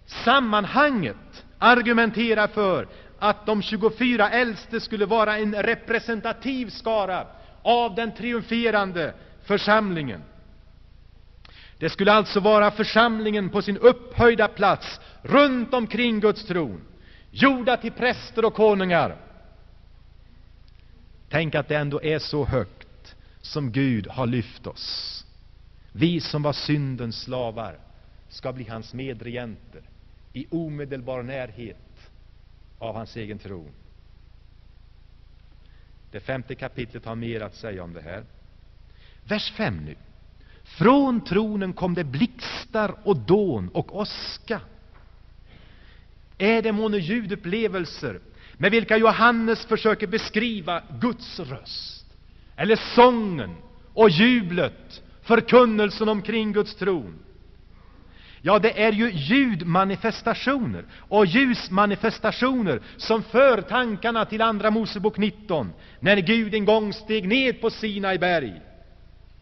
sammanhanget 0.06 1.44
argumenterar 1.58 2.46
för 2.46 2.88
att 3.18 3.46
de 3.46 3.62
24 3.62 4.30
äldste 4.30 4.80
skulle 4.80 5.06
vara 5.06 5.38
en 5.38 5.54
representativ 5.54 6.70
skara 6.70 7.26
av 7.62 7.94
den 7.94 8.14
triumferande 8.14 9.14
församlingen. 9.44 10.22
Det 11.78 11.90
skulle 11.90 12.12
alltså 12.12 12.40
vara 12.40 12.70
församlingen 12.70 13.50
på 13.50 13.62
sin 13.62 13.76
upphöjda 13.76 14.48
plats 14.48 15.00
runt 15.22 15.74
omkring 15.74 16.20
Guds 16.20 16.44
tron 16.44 16.80
gjorda 17.30 17.76
till 17.76 17.92
präster 17.92 18.44
och 18.44 18.54
konungar. 18.54 19.16
Tänk 21.28 21.54
att 21.54 21.68
det 21.68 21.76
ändå 21.76 22.02
är 22.02 22.18
så 22.18 22.44
högt 22.44 23.16
som 23.40 23.72
Gud 23.72 24.06
har 24.06 24.26
lyft 24.26 24.66
oss. 24.66 25.24
Vi 25.92 26.20
som 26.20 26.42
var 26.42 26.52
syndens 26.52 27.22
slavar 27.22 27.78
ska 28.28 28.52
bli 28.52 28.64
hans 28.68 28.94
medregenter 28.94 29.82
i 30.32 30.46
omedelbar 30.50 31.22
närhet 31.22 32.10
av 32.78 32.94
hans 32.94 33.16
egen 33.16 33.38
tron. 33.38 33.72
Det 36.10 36.20
femte 36.20 36.54
kapitlet 36.54 37.04
har 37.04 37.14
mer 37.14 37.40
att 37.40 37.54
säga 37.54 37.84
om 37.84 37.92
det 37.92 38.00
här. 38.00 38.24
Vers 39.24 39.52
5 39.52 39.84
nu. 39.84 39.96
Från 40.66 41.20
tronen 41.20 41.72
kom 41.72 41.94
det 41.94 42.04
blixtar 42.04 42.94
och 43.04 43.16
dån 43.16 43.68
och 43.68 43.96
åska. 43.96 44.60
Är 46.38 46.62
det 46.62 46.72
månne 46.72 46.98
ljudupplevelser 46.98 48.20
med 48.56 48.70
vilka 48.70 48.96
Johannes 48.96 49.66
försöker 49.66 50.06
beskriva 50.06 50.82
Guds 51.00 51.40
röst, 51.40 52.06
eller 52.56 52.76
sången 52.94 53.54
och 53.94 54.10
jublet, 54.10 55.02
förkunnelsen 55.22 56.08
omkring 56.08 56.52
Guds 56.52 56.74
tron? 56.74 57.18
Ja, 58.42 58.58
det 58.58 58.82
är 58.82 58.92
ju 58.92 59.10
ljudmanifestationer 59.10 60.84
och 61.08 61.26
ljusmanifestationer 61.26 62.80
som 62.96 63.22
för 63.22 63.62
tankarna 63.62 64.24
till 64.24 64.42
Andra 64.42 64.70
Mosebok 64.70 65.18
19, 65.18 65.72
när 66.00 66.16
Gud 66.16 66.54
en 66.54 66.64
gång 66.64 66.92
steg 66.92 67.28
ned 67.28 67.60
på 67.60 67.70
Sinai 67.70 68.18
berg. 68.18 68.60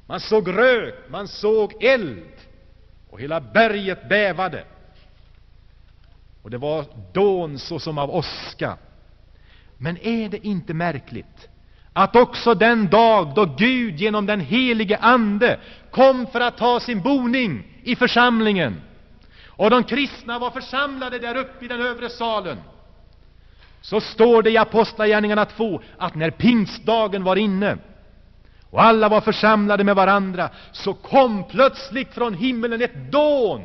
Man 0.07 0.21
såg 0.21 0.49
rök, 0.49 0.95
man 1.11 1.29
såg 1.29 1.85
eld, 1.85 2.33
och 3.11 3.21
hela 3.21 3.41
berget 3.41 4.09
bävade 4.09 4.65
och 6.43 6.51
det 6.51 6.59
var 6.59 6.85
dån 7.13 7.59
såsom 7.59 7.99
av 7.99 8.11
åska. 8.11 8.77
Men 9.77 9.99
är 9.99 10.29
det 10.29 10.47
inte 10.47 10.75
märkligt 10.75 11.49
att 11.93 12.17
också 12.17 12.55
den 12.55 12.89
dag 12.89 13.35
då 13.35 13.45
Gud 13.45 14.01
genom 14.01 14.27
den 14.27 14.41
helige 14.41 14.99
Ande 14.99 15.61
kom 15.91 16.27
för 16.27 16.41
att 16.41 16.59
ta 16.59 16.81
sin 16.81 17.03
boning 17.03 17.81
i 17.83 17.97
församlingen 17.97 18.81
och 19.47 19.71
de 19.71 19.85
kristna 19.85 20.39
var 20.39 20.51
församlade 20.51 21.19
där 21.19 21.37
uppe 21.37 21.65
i 21.65 21.69
den 21.69 21.81
övre 21.81 22.09
salen, 22.09 22.59
så 23.81 24.01
står 24.01 24.43
det 24.43 24.51
i 24.51 24.59
Apostlagärningarna 24.59 25.45
2 25.45 25.81
att 25.99 26.15
när 26.15 26.31
pingstdagen 26.31 27.25
var 27.25 27.37
inne 27.37 27.79
och 28.75 28.83
alla 28.83 29.09
var 29.09 29.21
församlade 29.21 29.85
med 29.85 29.97
varandra, 29.97 30.51
så 30.73 30.95
kom 30.95 31.45
plötsligt 31.45 32.15
från 32.15 32.35
himmelen 32.35 32.83
ett 32.83 33.13
dån 33.13 33.65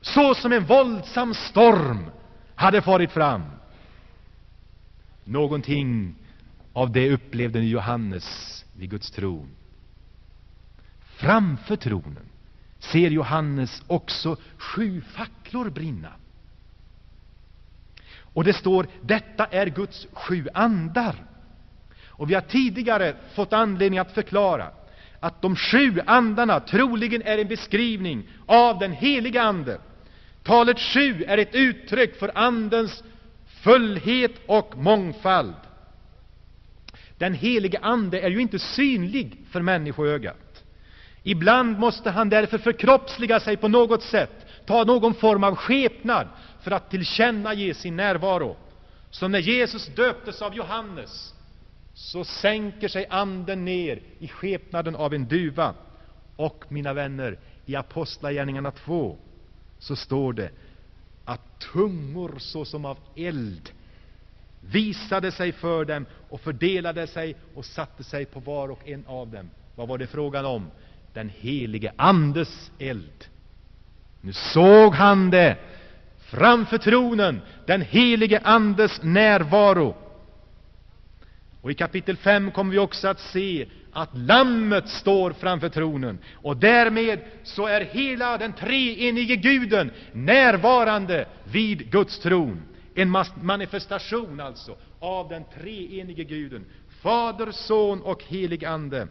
så 0.00 0.34
som 0.34 0.52
en 0.52 0.64
våldsam 0.64 1.34
storm 1.34 2.10
hade 2.54 2.82
farit 2.82 3.12
fram. 3.12 3.42
Någonting 5.24 6.14
av 6.72 6.92
det 6.92 7.12
upplevde 7.12 7.60
Johannes 7.60 8.64
vid 8.76 8.90
Guds 8.90 9.10
tron. 9.10 9.48
Framför 11.16 11.76
tronen 11.76 12.28
ser 12.78 13.10
Johannes 13.10 13.82
också 13.86 14.36
sju 14.58 15.00
facklor 15.00 15.70
brinna. 15.70 16.12
Och 18.18 18.44
det 18.44 18.52
står, 18.52 18.86
detta 19.02 19.46
är 19.46 19.66
Guds 19.66 20.06
sju 20.12 20.48
andar. 20.54 21.35
Och 22.16 22.30
vi 22.30 22.34
har 22.34 22.40
tidigare 22.40 23.14
fått 23.34 23.52
anledning 23.52 23.98
att 23.98 24.12
förklara 24.12 24.68
att 25.20 25.42
de 25.42 25.56
sju 25.56 26.00
andarna 26.06 26.60
troligen 26.60 27.22
är 27.22 27.38
en 27.38 27.48
beskrivning 27.48 28.28
av 28.46 28.78
den 28.78 28.92
heliga 28.92 29.42
Ande 29.42 29.78
Talet 30.46 30.80
sju 30.80 31.24
är 31.28 31.38
ett 31.38 31.54
uttryck 31.54 32.18
för 32.18 32.30
Andens 32.34 33.02
fullhet 33.46 34.32
och 34.46 34.76
mångfald. 34.76 35.54
Den 37.18 37.34
helige 37.34 37.78
Ande 37.82 38.20
är 38.20 38.30
ju 38.30 38.40
inte 38.40 38.58
synlig 38.58 39.38
för 39.50 39.60
människoögat. 39.60 40.64
Ibland 41.22 41.78
måste 41.78 42.10
han 42.10 42.28
därför 42.28 42.58
förkroppsliga 42.58 43.40
sig 43.40 43.56
på 43.56 43.68
något 43.68 44.02
sätt, 44.02 44.46
ta 44.66 44.84
någon 44.84 45.14
form 45.14 45.44
av 45.44 45.54
skepnad 45.54 46.28
för 46.62 46.70
att 46.70 46.90
tillkännage 46.90 47.76
sin 47.76 47.96
närvaro. 47.96 48.56
Så 49.10 49.28
när 49.28 49.38
Jesus 49.38 49.86
döptes 49.86 50.42
av 50.42 50.54
Johannes, 50.54 51.34
så 51.96 52.24
sänker 52.24 52.88
sig 52.88 53.06
Anden 53.10 53.64
ner 53.64 54.00
i 54.18 54.28
skepnaden 54.28 54.96
av 54.96 55.14
en 55.14 55.28
duva. 55.28 55.74
Och, 56.36 56.64
mina 56.68 56.92
vänner, 56.92 57.38
i 57.66 57.76
Apostlagärningarna 57.76 58.70
2 58.70 59.16
så 59.78 59.96
står 59.96 60.32
det 60.32 60.50
att 61.24 61.58
tungor 61.72 62.34
såsom 62.38 62.84
av 62.84 62.98
eld 63.14 63.70
visade 64.60 65.32
sig 65.32 65.52
för 65.52 65.84
dem 65.84 66.06
och 66.28 66.40
fördelade 66.40 67.06
sig 67.06 67.36
och 67.54 67.64
satte 67.64 68.04
sig 68.04 68.24
på 68.24 68.40
var 68.40 68.68
och 68.68 68.88
en 68.88 69.04
av 69.06 69.28
dem. 69.28 69.50
Vad 69.74 69.88
var 69.88 69.98
det 69.98 70.06
frågan 70.06 70.44
om? 70.44 70.70
Den 71.12 71.28
helige 71.28 71.92
Andes 71.96 72.70
eld. 72.78 73.24
Nu 74.20 74.32
såg 74.32 74.94
han 74.94 75.30
det 75.30 75.56
framför 76.18 76.78
tronen, 76.78 77.40
den 77.66 77.82
helige 77.82 78.40
Andes 78.44 79.02
närvaro. 79.02 79.94
Och 81.60 81.70
i 81.70 81.74
kapitel 81.74 82.16
5 82.16 82.50
kommer 82.50 82.72
vi 82.72 82.78
också 82.78 83.08
att 83.08 83.20
se 83.20 83.66
att 83.92 84.10
Lammet 84.18 84.88
står 84.88 85.30
framför 85.30 85.68
tronen. 85.68 86.18
Och 86.34 86.56
därmed 86.56 87.20
så 87.42 87.66
är 87.66 87.80
hela 87.80 88.38
den 88.38 88.52
treenige 88.52 89.36
Guden 89.36 89.90
närvarande 90.12 91.28
vid 91.44 91.90
Guds 91.90 92.18
tron. 92.18 92.62
En 92.94 93.16
manifestation 93.42 94.40
alltså 94.40 94.76
av 95.00 95.28
den 95.28 95.44
treenige 95.54 96.24
Guden, 96.24 96.64
Fader, 97.00 97.50
Son 97.52 98.02
och 98.02 98.24
helig 98.24 98.64
Ande. 98.64 99.08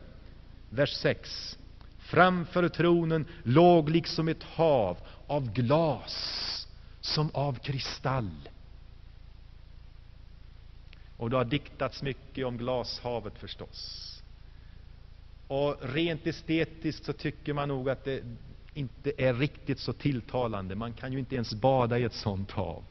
Vers 0.69 0.93
6. 0.93 1.57
Framför 1.99 2.69
tronen 2.69 3.25
låg 3.43 3.89
liksom 3.89 4.27
ett 4.27 4.43
hav 4.43 4.97
av 5.27 5.53
glas 5.53 6.67
som 7.01 7.29
av 7.33 7.59
kristall. 7.59 8.49
Och 11.17 11.29
det 11.29 11.37
har 11.37 11.45
diktats 11.45 12.01
mycket 12.01 12.45
om 12.45 12.57
glashavet 12.57 13.37
förstås. 13.37 14.11
Och 15.47 15.77
rent 15.81 16.27
estetiskt 16.27 17.05
så 17.05 17.13
tycker 17.13 17.53
man 17.53 17.67
nog 17.67 17.89
att 17.89 18.03
det 18.03 18.23
inte 18.73 19.11
är 19.17 19.33
riktigt 19.33 19.79
så 19.79 19.93
tilltalande. 19.93 20.75
Man 20.75 20.93
kan 20.93 21.13
ju 21.13 21.19
inte 21.19 21.35
ens 21.35 21.53
bada 21.53 21.99
i 21.99 22.03
ett 22.03 22.13
sånt 22.13 22.51
hav. 22.51 22.83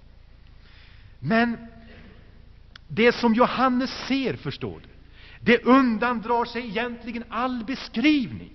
Men 1.19 1.57
det 2.89 3.13
som 3.13 3.35
Johannes 3.35 3.91
ser, 3.91 4.37
förstår 4.37 4.81
du, 4.83 4.89
det 5.41 5.65
undandrar 5.65 6.45
sig 6.45 6.67
egentligen 6.67 7.25
all 7.29 7.65
beskrivning. 7.65 8.51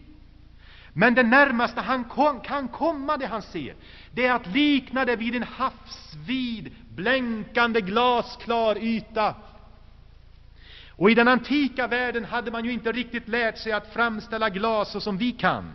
Men 0.93 1.15
det 1.15 1.23
närmaste 1.23 1.81
han 1.81 2.03
kom, 2.03 2.39
kan 2.41 2.67
komma 2.67 3.17
det 3.17 3.25
han 3.25 3.41
ser, 3.41 3.75
det 4.11 4.25
är 4.25 4.33
att 4.33 4.47
likna 4.47 5.05
det 5.05 5.15
vid 5.15 5.35
en 5.35 5.43
havsvid, 5.43 6.71
blänkande, 6.95 7.81
glasklar 7.81 8.83
yta. 8.83 9.35
Och 10.99 11.11
i 11.11 11.15
den 11.15 11.27
antika 11.27 11.87
världen 11.87 12.25
hade 12.25 12.51
man 12.51 12.65
ju 12.65 12.71
inte 12.71 12.91
riktigt 12.91 13.27
lärt 13.27 13.57
sig 13.57 13.71
att 13.71 13.93
framställa 13.93 14.49
glas 14.49 14.91
så 14.91 15.01
som 15.01 15.17
vi 15.17 15.31
kan. 15.31 15.71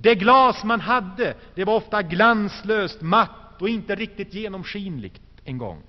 Det 0.00 0.14
glas 0.14 0.64
man 0.64 0.80
hade, 0.80 1.34
det 1.54 1.64
var 1.64 1.74
ofta 1.74 2.02
glanslöst, 2.02 3.00
matt 3.00 3.62
och 3.62 3.68
inte 3.68 3.94
riktigt 3.94 4.34
genomskinligt 4.34 5.22
en 5.44 5.58
gång. 5.58 5.82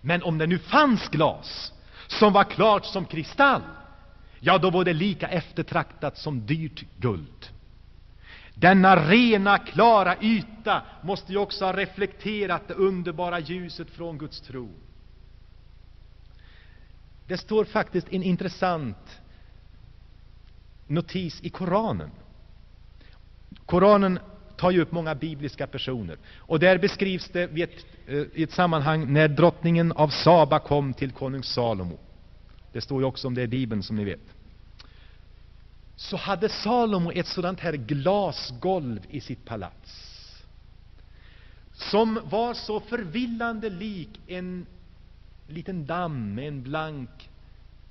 Men 0.00 0.22
om 0.22 0.38
det 0.38 0.46
nu 0.46 0.58
fanns 0.58 1.08
glas 1.08 1.72
som 2.06 2.32
var 2.32 2.44
klart 2.44 2.84
som 2.84 3.04
kristall, 3.04 3.62
ja, 4.40 4.58
då 4.58 4.70
var 4.70 4.84
det 4.84 4.92
lika 4.92 5.28
eftertraktat 5.28 6.18
som 6.18 6.46
dyrt 6.46 6.84
guld. 6.96 7.46
Denna 8.54 9.10
rena, 9.10 9.58
klara 9.58 10.16
yta 10.20 10.82
måste 11.02 11.32
ju 11.32 11.38
också 11.38 11.64
ha 11.64 11.76
reflekterat 11.76 12.68
det 12.68 12.74
underbara 12.74 13.40
ljuset 13.40 13.90
från 13.90 14.18
Guds 14.18 14.40
tron. 14.40 14.74
Det 17.26 17.38
står 17.38 17.64
faktiskt 17.64 18.06
en 18.10 18.22
intressant 18.22 19.20
notis 20.86 21.40
i 21.42 21.50
Koranen. 21.50 22.10
Koranen 23.66 24.18
tar 24.56 24.70
ju 24.70 24.82
upp 24.82 24.92
många 24.92 25.14
bibliska 25.14 25.66
personer. 25.66 26.18
Och 26.36 26.60
där 26.60 26.78
beskrivs 26.78 27.28
det 27.28 27.50
i 27.58 27.62
ett, 27.62 27.86
eh, 28.06 28.16
i 28.34 28.42
ett 28.42 28.52
sammanhang 28.52 29.12
när 29.12 29.28
drottningen 29.28 29.92
av 29.92 30.08
Saba 30.08 30.58
kom 30.58 30.94
till 30.94 31.12
konung 31.12 31.42
Salomo. 31.42 31.98
Det 32.72 32.80
står 32.80 33.00
ju 33.00 33.06
också 33.06 33.28
om 33.28 33.34
det 33.34 33.42
i 33.42 33.48
Bibeln, 33.48 33.82
som 33.82 33.96
ni 33.96 34.04
vet. 34.04 34.34
Så 35.96 36.16
hade 36.16 36.48
Salomo 36.48 37.12
ett 37.12 37.26
sådant 37.26 37.60
här 37.60 37.72
glasgolv 37.72 39.00
i 39.10 39.20
sitt 39.20 39.44
palats 39.44 40.14
som 41.74 42.20
var 42.24 42.54
så 42.54 42.80
förvillande 42.80 43.70
lik 43.70 44.20
en 44.26 44.66
liten 45.46 45.86
damm 45.86 46.34
med 46.34 46.48
en 46.48 46.62
blank, 46.62 47.30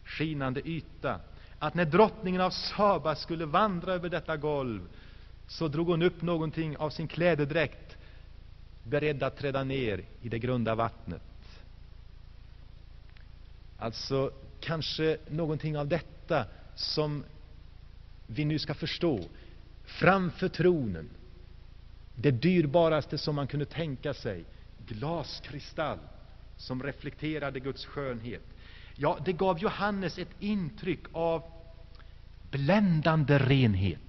skinande 0.03 0.61
yta 0.67 1.19
att 1.59 1.73
när 1.73 1.85
drottningen 1.85 2.41
av 2.41 2.49
Saba 2.49 3.15
skulle 3.15 3.45
vandra 3.45 3.93
över 3.93 4.09
detta 4.09 4.37
golv 4.37 4.81
så 5.47 5.67
drog 5.67 5.87
hon 5.87 6.01
upp 6.01 6.21
någonting 6.21 6.77
av 6.77 6.89
sin 6.89 7.07
klädedräkt 7.07 7.97
beredd 8.83 9.23
att 9.23 9.37
träda 9.37 9.63
ner 9.63 10.03
i 10.21 10.29
det 10.29 10.39
grunda 10.39 10.75
vattnet. 10.75 11.21
Alltså, 13.77 14.31
kanske 14.59 15.17
någonting 15.29 15.77
av 15.77 15.87
detta 15.87 16.45
som 16.75 17.23
vi 18.27 18.45
nu 18.45 18.59
ska 18.59 18.73
förstå. 18.73 19.19
Framför 19.83 20.49
tronen, 20.49 21.09
det 22.15 22.31
dyrbaraste 22.31 23.17
som 23.17 23.35
man 23.35 23.47
kunde 23.47 23.65
tänka 23.65 24.13
sig, 24.13 24.45
glaskristall 24.87 25.99
som 26.57 26.83
reflekterade 26.83 27.59
Guds 27.59 27.85
skönhet. 27.85 28.43
Ja, 28.95 29.17
det 29.25 29.33
gav 29.33 29.59
Johannes 29.59 30.17
ett 30.17 30.35
intryck 30.39 31.03
av 31.11 31.43
bländande 32.51 33.37
renhet 33.37 33.99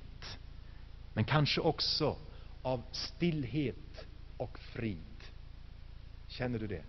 men 1.15 1.25
kanske 1.25 1.61
också 1.61 2.17
av 2.63 2.83
stillhet 2.93 4.07
och 4.37 4.59
frid. 4.59 4.99
Känner 6.29 6.59
du 6.59 6.67
det? 6.67 6.83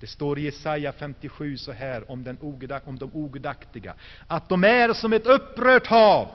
Det 0.00 0.06
står 0.06 0.38
i 0.38 0.42
Jesaja 0.42 0.92
57 0.92 1.56
så 1.56 1.72
här 1.72 2.10
om, 2.10 2.24
den 2.24 2.38
ogedak, 2.40 2.82
om 2.86 2.98
de 2.98 3.10
ogudaktiga, 3.12 3.94
att 4.26 4.48
de 4.48 4.64
är 4.64 4.92
som 4.92 5.12
ett 5.12 5.26
upprört 5.26 5.86
hav, 5.86 6.28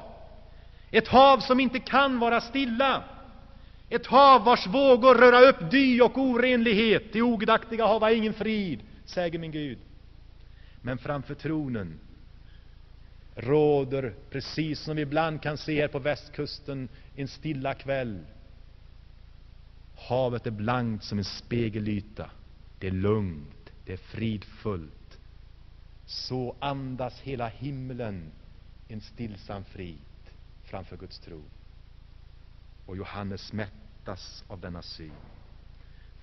ett 0.92 1.08
hav 1.08 1.40
som 1.40 1.60
inte 1.60 1.80
kan 1.80 2.20
vara 2.20 2.42
stilla, 2.42 3.04
ett 3.90 4.06
hav 4.06 4.44
vars 4.44 4.68
vågor 4.68 5.16
röra 5.16 5.50
upp 5.50 5.72
dy 5.72 6.02
och 6.02 6.18
orenlighet. 6.18 7.04
Det 7.14 7.22
ogudaktiga 7.22 7.88
hava 7.88 8.12
ingen 8.12 8.34
frid, 8.34 8.80
säger 9.06 9.40
min 9.40 9.52
Gud. 9.52 9.78
Men 10.82 10.98
framför 10.98 11.36
tronen 11.36 12.00
råder, 13.36 14.14
precis 14.30 14.80
som 14.80 14.96
vi 14.96 15.02
ibland 15.02 15.42
kan 15.42 15.58
se 15.58 15.82
här 15.82 15.88
på 15.88 16.00
västkusten, 16.00 16.90
en 17.16 17.28
stilla 17.28 17.74
kväll. 17.74 18.20
Havet 19.96 20.48
är 20.48 20.52
blankt 20.52 21.04
som 21.04 21.18
en 21.18 21.26
spegelyta. 21.26 22.30
Det 22.80 22.88
är 22.88 22.92
lugnt, 22.92 23.72
det 23.86 23.94
är 23.94 23.98
fridfullt. 23.98 25.20
Så 26.06 26.56
andas 26.60 27.20
hela 27.22 27.48
himlen 27.48 28.32
en 28.88 29.02
stillsam 29.02 29.64
frid 29.64 29.98
framför 30.64 30.98
Guds 30.98 31.20
tron. 31.20 31.44
Och 32.90 32.98
Johannes 32.98 33.54
mättas 33.54 34.44
av 34.48 34.60
denna 34.60 34.82
syn. 34.82 35.12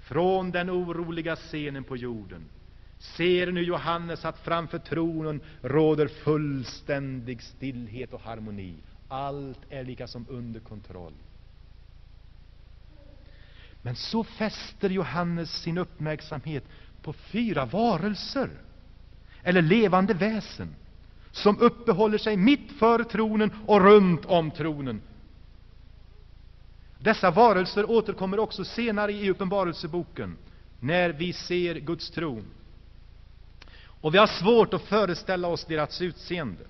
Från 0.01 0.51
den 0.51 0.71
oroliga 0.71 1.37
scenen 1.37 1.85
på 1.85 1.97
jorden 1.97 2.45
ser 2.99 3.53
nu 3.53 3.63
Johannes 3.63 4.25
att 4.25 4.39
framför 4.39 4.79
tronen 4.79 5.41
råder 5.63 6.09
fullständig 6.09 7.43
stillhet 7.43 8.13
och 8.13 8.21
harmoni. 8.21 8.75
Allt 9.09 9.59
är 9.71 9.85
lika 9.85 10.07
som 10.07 10.27
under 10.29 10.61
kontroll. 10.61 11.13
Men 13.83 13.97
så 13.97 14.25
fäster 14.25 14.91
Johannes 14.91 15.51
sin 15.63 15.79
uppmärksamhet 15.79 16.65
på 17.03 17.13
fyra 17.13 17.65
varelser, 17.65 18.51
eller 19.43 19.63
levande 19.63 20.15
väsen, 20.15 20.75
som 21.31 21.59
uppehåller 21.61 22.19
sig 22.19 22.37
mitt 22.37 22.73
för 22.79 23.05
tronen 23.05 23.51
och 23.67 23.81
runt 23.81 24.25
om 24.25 24.51
tronen. 24.51 25.03
Dessa 26.99 27.31
varelser 27.31 27.91
återkommer 27.91 28.39
också 28.39 28.65
senare 28.65 29.13
i 29.13 29.31
Uppenbarelseboken, 29.31 30.37
när 30.81 31.11
vi 31.11 31.33
ser 31.33 31.75
Guds 31.75 32.11
tron. 32.11 32.45
Och 34.01 34.15
vi 34.15 34.19
har 34.19 34.27
svårt 34.27 34.75
att 34.75 34.83
föreställa 34.83 35.49
oss 35.49 35.65
deras 35.65 36.03
utseende. 36.03 36.63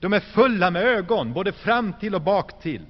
De 0.00 0.12
är 0.12 0.20
fulla 0.20 0.70
med 0.70 0.82
ögon, 0.82 1.32
både 1.32 1.52
fram 1.52 1.92
till 1.92 2.14
och 2.14 2.22
bak 2.22 2.62
till. 2.62 2.82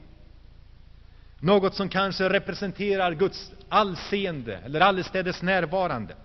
Något 1.40 1.74
som 1.74 1.88
kanske 1.88 2.28
representerar 2.28 3.12
Guds 3.12 3.52
allseende 3.68 4.56
eller 4.56 4.80
allestädes 4.80 5.42
närvarande. 5.42 6.16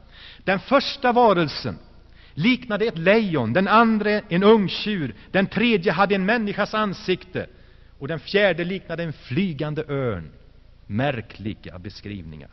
Den 0.44 0.60
första 0.60 1.12
varelsen 1.12 1.78
liknade 2.34 2.86
ett 2.86 2.98
lejon, 2.98 3.54
den 3.54 3.68
andra 3.68 4.10
en 4.10 4.44
ungtjur, 4.44 5.16
den 5.32 5.48
tredje 5.48 5.92
hade 5.92 6.16
en 6.16 6.26
människas 6.26 6.74
ansikte 6.74 7.48
och 8.00 8.08
den 8.08 8.20
fjärde 8.20 8.63
liknade 8.63 9.04
en 9.04 9.13
flygande 9.13 9.84
örn. 9.88 10.32
Märkliga 10.88 11.80
beskrivningar. 11.80 12.50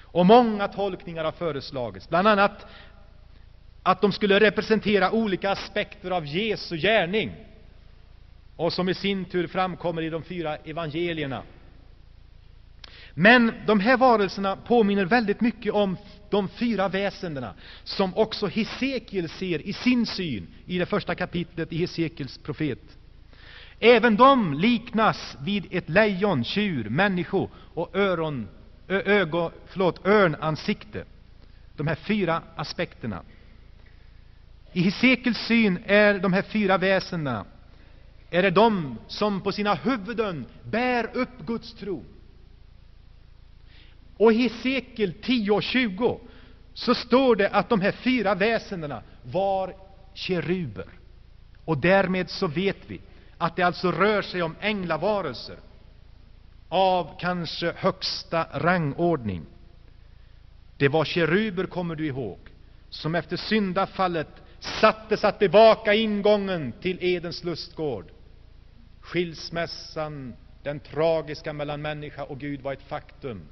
Och 0.00 0.26
många 0.26 0.68
tolkningar 0.68 1.24
har 1.24 1.32
föreslagits, 1.32 2.08
bland 2.08 2.28
annat 2.28 2.66
att 3.82 4.00
de 4.00 4.12
skulle 4.12 4.40
representera 4.40 5.10
olika 5.12 5.50
aspekter 5.50 6.10
av 6.10 6.26
Jesu 6.26 6.76
gärning 6.76 7.32
och 8.56 8.72
som 8.72 8.88
i 8.88 8.94
sin 8.94 9.24
tur 9.24 9.46
framkommer 9.46 10.02
i 10.02 10.10
de 10.10 10.22
fyra 10.22 10.56
evangelierna. 10.56 11.42
Men 13.14 13.52
de 13.66 13.80
här 13.80 13.96
varelserna 13.96 14.56
påminner 14.56 15.04
väldigt 15.04 15.40
mycket 15.40 15.72
om 15.72 15.96
de 16.30 16.48
fyra 16.48 16.88
väsendena 16.88 17.54
som 17.84 18.16
också 18.16 18.46
Hesekiel 18.46 19.28
ser 19.28 19.62
i 19.66 19.72
sin 19.72 20.06
syn 20.06 20.46
i 20.66 20.78
det 20.78 20.86
första 20.86 21.14
kapitlet 21.14 21.72
i 21.72 21.78
Hesekiels 21.78 22.38
profet. 22.38 22.78
Även 23.86 24.16
de 24.16 24.54
liknas 24.54 25.36
vid 25.40 25.66
ett 25.70 25.88
lejon, 25.88 26.44
tjur, 26.44 26.88
människo 26.88 27.48
och 27.74 27.96
öron, 27.96 28.48
ö, 28.88 29.02
ögo, 29.04 29.50
förlåt, 29.66 30.06
örnansikte. 30.06 31.04
De 31.76 31.86
här 31.86 31.94
fyra 31.94 32.42
aspekterna. 32.56 33.22
I 34.72 34.80
Hesekels 34.80 35.38
syn 35.38 35.78
är 35.86 36.18
de 36.18 36.32
här 36.32 36.42
fyra 36.42 36.78
väsendena 36.78 37.44
är 38.30 38.42
det 38.42 38.50
de 38.50 38.98
som 39.06 39.40
på 39.40 39.52
sina 39.52 39.74
huvuden 39.74 40.46
bär 40.70 41.10
upp 41.16 41.46
Guds 41.46 41.74
tro. 41.74 42.04
Och 44.16 44.32
i 44.32 44.36
Hesekiel 44.36 45.14
10 45.22 45.50
och 45.50 45.62
20 45.62 46.20
så 46.74 46.94
står 46.94 47.36
det 47.36 47.48
att 47.48 47.68
de 47.68 47.80
här 47.80 47.92
fyra 47.92 48.34
väsendena 48.34 49.02
var 49.22 49.74
keruber. 50.14 50.88
Och 51.64 51.78
därmed 51.78 52.30
så 52.30 52.46
vet 52.46 52.78
vi 52.86 53.00
att 53.44 53.56
det 53.56 53.62
alltså 53.62 53.92
rör 53.92 54.22
sig 54.22 54.42
om 54.42 54.56
änglavarelser 54.60 55.56
av 56.68 57.10
kanske 57.20 57.72
högsta 57.76 58.46
rangordning. 58.52 59.46
Det 60.76 60.88
var 60.88 61.04
keruber, 61.04 61.66
kommer 61.66 61.96
du 61.96 62.06
ihåg, 62.06 62.38
som 62.90 63.14
efter 63.14 63.36
syndafallet 63.36 64.28
sattes 64.60 65.24
att 65.24 65.38
bevaka 65.38 65.94
ingången 65.94 66.72
till 66.80 66.98
Edens 67.00 67.44
lustgård. 67.44 68.06
Skilsmässan, 69.00 70.34
den 70.62 70.80
tragiska 70.80 71.52
mellan 71.52 71.82
människa 71.82 72.24
och 72.24 72.40
Gud, 72.40 72.60
var 72.60 72.72
ett 72.72 72.88
faktum. 72.88 73.48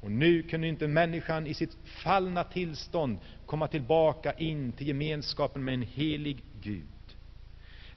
Och 0.00 0.10
nu 0.10 0.42
kunde 0.42 0.68
inte 0.68 0.88
människan 0.88 1.46
i 1.46 1.54
sitt 1.54 1.76
fallna 1.84 2.44
tillstånd 2.44 3.18
komma 3.46 3.68
tillbaka 3.68 4.32
in 4.32 4.72
till 4.72 4.88
gemenskapen 4.88 5.64
med 5.64 5.74
en 5.74 5.82
helig 5.82 6.44
Gud. 6.62 6.86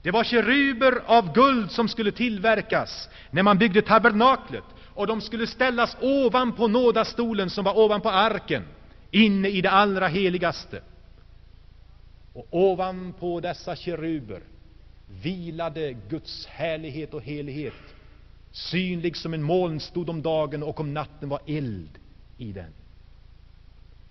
Det 0.04 0.10
var 0.10 0.24
keruber 0.24 1.02
av 1.06 1.32
guld 1.34 1.70
som 1.70 1.88
skulle 1.88 2.12
tillverkas 2.12 3.08
när 3.30 3.42
man 3.42 3.58
byggde 3.58 3.82
tabernaklet, 3.82 4.64
och 4.94 5.06
de 5.06 5.20
skulle 5.20 5.46
ställas 5.46 5.96
ovanpå 6.00 6.68
nådastolen 6.68 7.50
som 7.50 7.64
var 7.64 7.78
ovanpå 7.78 8.08
arken, 8.08 8.64
inne 9.10 9.48
i 9.48 9.60
det 9.60 9.70
allra 9.70 10.08
heligaste. 10.08 10.82
Och 12.32 12.46
ovanpå 12.50 13.40
dessa 13.40 13.76
keruber 13.76 14.42
vilade 15.22 15.92
Guds 15.92 16.46
härlighet 16.46 17.14
och 17.14 17.22
helighet. 17.22 17.94
Synlig 18.52 19.16
som 19.16 19.34
en 19.34 19.42
molnstod 19.42 20.10
om 20.10 20.22
dagen 20.22 20.62
och 20.62 20.80
om 20.80 20.94
natten 20.94 21.28
var 21.28 21.40
eld 21.46 21.98
i 22.38 22.52
den. 22.52 22.72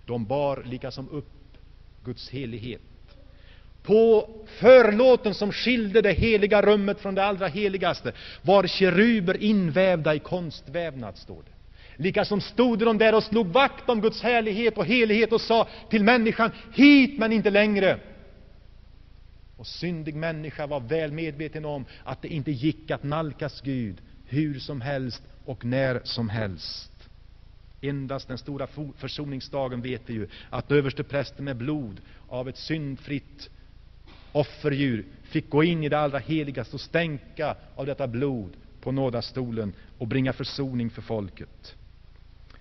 De 0.06 0.24
bar 0.24 0.62
liksom 0.64 1.08
upp 1.08 1.56
Guds 2.04 2.30
helighet. 2.30 2.82
På 3.84 4.28
förlåten 4.46 5.34
som 5.34 5.52
skilde 5.52 6.02
det 6.02 6.12
heliga 6.12 6.62
rummet 6.62 7.00
från 7.00 7.14
det 7.14 7.24
allra 7.24 7.46
heligaste 7.46 8.12
var 8.42 8.66
keruber 8.66 9.42
invävda 9.42 10.14
i 10.14 10.18
konstvävnad, 10.18 11.16
står 11.16 11.42
det. 11.42 12.02
Likasom 12.02 12.40
stod 12.40 12.78
de 12.78 12.98
där 12.98 13.14
och 13.14 13.22
slog 13.22 13.46
vakt 13.46 13.88
om 13.88 14.00
Guds 14.00 14.22
härlighet 14.22 14.78
och 14.78 14.86
helighet 14.86 15.32
och 15.32 15.40
sa 15.40 15.68
till 15.90 16.04
människan, 16.04 16.50
hit 16.74 17.18
men 17.18 17.32
inte 17.32 17.50
längre. 17.50 17.98
Och 19.56 19.66
syndig 19.66 20.14
människa 20.14 20.66
var 20.66 20.80
väl 20.80 21.12
medveten 21.12 21.64
om 21.64 21.84
att 22.04 22.22
det 22.22 22.28
inte 22.28 22.50
gick 22.50 22.90
att 22.90 23.02
nalkas 23.02 23.60
Gud 23.60 23.96
hur 24.26 24.58
som 24.58 24.80
helst 24.80 25.22
och 25.44 25.64
när 25.64 26.00
som 26.04 26.28
helst. 26.28 26.90
Endast 27.80 28.28
den 28.28 28.38
stora 28.38 28.66
försoningsdagen 28.96 29.82
vet 29.82 30.02
vi 30.06 30.12
ju 30.12 30.28
att 30.50 30.72
översteprästen 30.72 31.44
med 31.44 31.56
blod 31.56 32.00
av 32.28 32.48
ett 32.48 32.56
syndfritt 32.56 33.50
offerdjur 34.34 35.04
fick 35.22 35.50
gå 35.50 35.64
in 35.64 35.84
i 35.84 35.88
det 35.88 35.98
allra 35.98 36.18
heligaste 36.18 36.76
och 36.76 36.80
stänka 36.80 37.56
av 37.74 37.86
detta 37.86 38.06
blod 38.06 38.56
på 38.80 38.92
nådastolen 38.92 39.72
och 39.98 40.06
bringa 40.06 40.32
försoning 40.32 40.90
för 40.90 41.02
folket. 41.02 41.76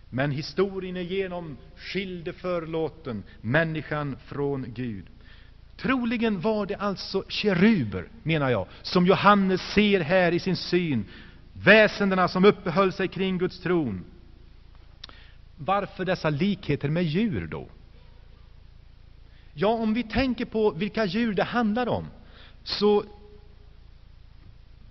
Men 0.10 0.32
historien 0.32 0.98
igenom 0.98 1.58
skilde 1.76 2.34
förlåten 2.34 3.24
människan 3.42 4.18
från 4.26 4.66
Gud. 4.74 5.06
Troligen 5.78 6.42
var 6.42 6.66
det 6.66 6.76
alltså 6.76 7.24
keruber, 7.28 8.08
menar 8.24 8.50
jag, 8.50 8.68
som 8.82 9.06
Johannes 9.06 9.62
ser 9.62 10.00
här 10.00 10.32
i 10.32 10.40
sin 10.40 10.56
syn, 10.56 11.06
väsendena 11.54 12.28
som 12.28 12.46
uppehöll 12.46 12.94
sig 12.94 13.08
kring 13.08 13.38
Guds 13.38 13.60
tron. 13.60 14.06
Varför 15.58 16.06
dessa 16.06 16.30
likheter 16.30 16.90
med 16.90 17.04
djur 17.04 17.48
då? 17.48 17.68
Ja, 19.54 19.68
om 19.68 19.94
vi 19.94 20.04
tänker 20.04 20.46
på 20.46 20.72
vilka 20.72 21.06
djur 21.06 21.34
det 21.34 21.44
handlar 21.44 21.88
om, 21.88 22.08
så 22.64 23.04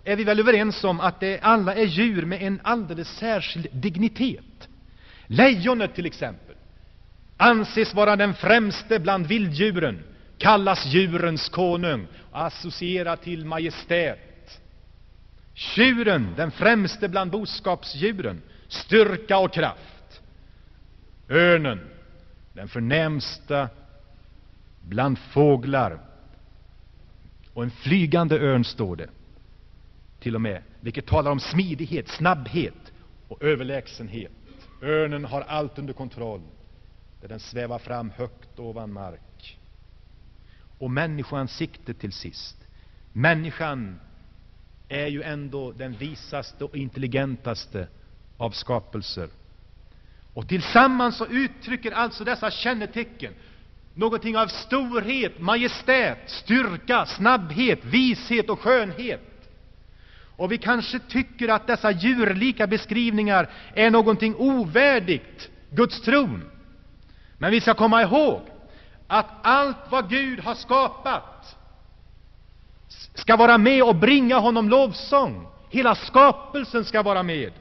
är 0.05 0.17
vi 0.17 0.25
väl 0.25 0.41
överens 0.41 0.85
om 0.85 1.01
att 1.01 1.21
det 1.21 1.41
alla 1.41 1.75
är 1.75 1.85
djur 1.85 2.27
med 2.27 2.43
en 2.43 2.61
alldeles 2.65 3.09
särskild 3.09 3.67
dignitet. 3.73 4.69
Lejonet 5.27 5.95
till 5.95 6.07
exempel 6.07 6.57
anses 7.37 7.95
vara 7.95 8.17
den 8.17 8.35
främste 8.35 8.99
bland 8.99 9.27
vilddjuren 9.27 10.05
kallas 10.39 10.87
djurens 10.87 11.49
konung 11.49 12.07
och 12.31 12.45
associerar 12.45 13.17
till 13.17 13.45
majestät. 13.45 14.61
Tjuren, 15.55 16.35
den 16.37 16.51
främste 16.51 17.09
bland 17.09 17.31
boskapsdjuren, 17.31 18.43
styrka 18.69 19.39
och 19.39 19.53
kraft. 19.53 20.23
Örnen, 21.29 21.81
den 22.53 22.69
förnämsta 22.69 23.69
bland 24.89 25.19
fåglar. 25.19 26.01
Och 27.55 27.63
en 27.63 27.71
flygande 27.71 28.39
örn 28.39 28.65
står 28.65 28.97
det 28.97 29.09
till 30.21 30.35
och 30.35 30.41
med, 30.41 30.63
vilket 30.81 31.07
talar 31.07 31.31
om 31.31 31.41
smidighet, 31.41 32.09
snabbhet 32.09 32.93
och 33.29 33.43
överlägsenhet. 33.43 34.33
Örnen 34.83 35.25
har 35.25 35.41
allt 35.41 35.79
under 35.79 35.93
kontroll, 35.93 36.43
där 37.21 37.29
den 37.29 37.41
svävar 37.41 37.79
fram 37.79 38.11
högt 38.11 38.59
ovan 38.59 38.93
mark 38.93 39.59
och 40.79 40.91
människoansiktet 40.91 41.99
till 41.99 42.13
sist. 42.13 42.57
Människan 43.13 44.01
är 44.89 45.07
ju 45.07 45.23
ändå 45.23 45.73
den 45.73 45.93
visaste 45.93 46.65
och 46.65 46.77
intelligentaste 46.77 47.89
av 48.37 48.51
skapelser. 48.51 49.29
Och 50.35 50.49
tillsammans 50.49 51.17
så 51.17 51.27
uttrycker 51.27 51.93
alltså 51.93 52.25
dessa 52.25 52.51
kännetecken 52.51 53.35
någonting 53.95 54.37
av 54.37 54.47
storhet, 54.47 55.41
majestät, 55.41 56.19
styrka, 56.27 57.07
snabbhet, 57.07 57.85
vishet 57.85 58.51
och 58.51 58.61
skönhet. 58.61 59.29
Och 60.37 60.53
vi 60.53 60.59
kanske 60.59 60.99
tycker 60.99 61.49
att 61.49 61.67
dessa 61.67 61.91
djurlika 61.91 62.67
beskrivningar 62.67 63.51
är 63.75 63.91
någonting 63.91 64.35
ovärdigt 64.39 65.51
Guds 65.71 66.01
tron. 66.01 66.45
Men 67.39 67.51
vi 67.51 67.61
ska 67.61 67.75
komma 67.75 68.03
ihåg 68.03 68.41
att 69.07 69.27
allt 69.43 69.91
vad 69.91 70.11
Gud 70.11 70.41
har 70.41 70.55
skapat 70.55 71.57
ska 73.15 73.37
vara 73.37 73.59
med 73.59 73.83
och 73.83 73.97
bringa 73.97 74.39
honom 74.39 74.69
lovsång. 74.69 75.47
Hela 75.71 75.95
skapelsen 75.95 76.85
ska 76.85 77.03
vara 77.03 77.23
med. 77.23 77.53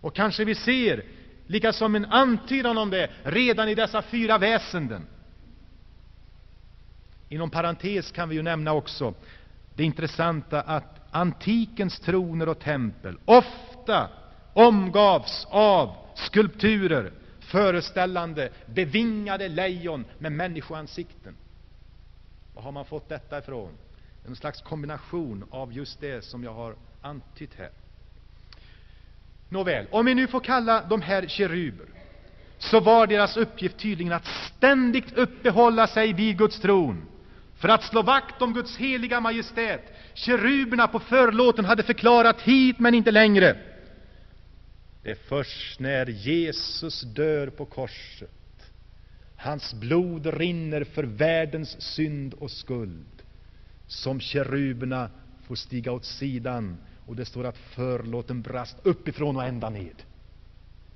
Och 0.00 0.14
kanske 0.14 0.44
vi 0.44 0.54
ser, 0.54 1.04
lika 1.46 1.72
som 1.72 1.94
en 1.94 2.04
antydan 2.04 2.78
om 2.78 2.90
det, 2.90 3.10
redan 3.22 3.68
i 3.68 3.74
dessa 3.74 4.02
fyra 4.02 4.38
väsenden. 4.38 5.06
Inom 7.28 7.50
parentes 7.50 8.12
kan 8.12 8.28
vi 8.28 8.34
ju 8.34 8.42
nämna 8.42 8.72
också 8.72 9.14
det 9.74 9.84
intressanta 9.84 10.60
att 10.60 11.00
antikens 11.10 12.00
troner 12.00 12.48
och 12.48 12.58
tempel 12.58 13.18
ofta 13.24 14.08
omgavs 14.52 15.46
av 15.50 15.94
skulpturer 16.14 17.12
föreställande 17.40 18.50
bevingade 18.66 19.48
lejon 19.48 20.04
med 20.18 20.32
människoansikten. 20.32 21.36
Var 22.54 22.62
har 22.62 22.72
man 22.72 22.84
fått 22.84 23.08
detta 23.08 23.38
ifrån? 23.38 23.72
En 24.26 24.36
slags 24.36 24.62
kombination 24.62 25.44
av 25.50 25.72
just 25.72 26.00
det 26.00 26.24
som 26.24 26.44
jag 26.44 26.54
har 26.54 26.74
antytt 27.00 27.54
här. 27.54 27.70
Nåväl, 29.48 29.86
om 29.90 30.06
vi 30.06 30.14
nu 30.14 30.26
får 30.26 30.40
kalla 30.40 30.82
de 30.82 31.02
här 31.02 31.26
keruber, 31.26 31.86
så 32.58 32.80
var 32.80 33.06
deras 33.06 33.36
uppgift 33.36 33.78
tydligen 33.78 34.12
att 34.12 34.26
ständigt 34.26 35.12
uppehålla 35.12 35.86
sig 35.86 36.12
vid 36.12 36.38
Guds 36.38 36.60
tron, 36.60 37.06
för 37.56 37.68
att 37.68 37.84
slå 37.84 38.02
vakt 38.02 38.42
om 38.42 38.52
Guds 38.52 38.76
heliga 38.76 39.20
majestät. 39.20 39.82
Keruberna 40.14 40.88
på 40.88 41.00
förlåten 41.00 41.64
hade 41.64 41.82
förklarat 41.82 42.40
hit 42.40 42.78
men 42.78 42.94
inte 42.94 43.10
längre. 43.10 43.56
Det 45.02 45.10
är 45.10 45.18
först 45.28 45.80
när 45.80 46.06
Jesus 46.06 47.00
dör 47.00 47.46
på 47.46 47.64
korset, 47.64 48.30
hans 49.36 49.74
blod 49.74 50.26
rinner 50.26 50.84
för 50.84 51.04
världens 51.04 51.82
synd 51.82 52.34
och 52.34 52.50
skuld, 52.50 53.22
som 53.86 54.20
keruberna 54.20 55.10
får 55.46 55.54
stiga 55.54 55.92
åt 55.92 56.04
sidan 56.04 56.76
och 57.06 57.16
det 57.16 57.24
står 57.24 57.44
att 57.44 57.58
förlåten 57.58 58.42
brast 58.42 58.76
uppifrån 58.82 59.36
och 59.36 59.44
ända 59.44 59.70
ned. 59.70 60.02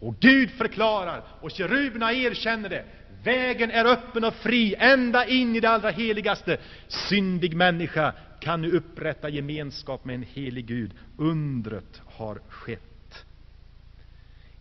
Och 0.01 0.17
Gud 0.21 0.51
förklarar, 0.51 1.23
och 1.41 1.51
keruberna 1.51 2.13
erkänner 2.13 2.69
det. 2.69 2.85
Vägen 3.23 3.71
är 3.71 3.85
öppen 3.85 4.25
och 4.25 4.35
fri, 4.35 4.75
ända 4.79 5.27
in 5.27 5.57
i 5.57 5.61
det 5.61 5.71
allra 5.71 5.91
heligaste. 5.91 6.59
Syndig 6.89 7.57
människa 7.57 8.13
kan 8.41 8.63
nu 8.63 8.71
upprätta 8.71 9.29
gemenskap 9.29 10.05
med 10.05 10.15
en 10.15 10.23
helig 10.23 10.67
Gud. 10.67 10.93
Undret 11.17 12.03
har 12.07 12.41
skett. 12.49 13.25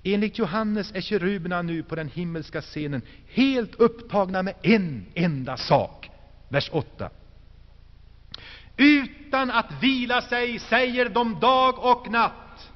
Enligt 0.03 0.37
Johannes 0.37 0.91
är 0.95 1.01
keruberna 1.01 1.61
nu 1.61 1.83
på 1.83 1.95
den 1.95 2.07
himmelska 2.07 2.61
scenen 2.61 3.01
helt 3.27 3.75
upptagna 3.75 4.43
med 4.43 4.53
en 4.61 5.05
enda 5.15 5.57
sak. 5.57 6.09
Vers 6.49 6.69
8. 6.73 7.09
Utan 8.77 9.51
att 9.51 9.83
vila 9.83 10.21
sig 10.21 10.59
säger 10.59 11.09
de 11.09 11.39
dag 11.39 11.79
och 11.79 12.11
natt. 12.11 12.71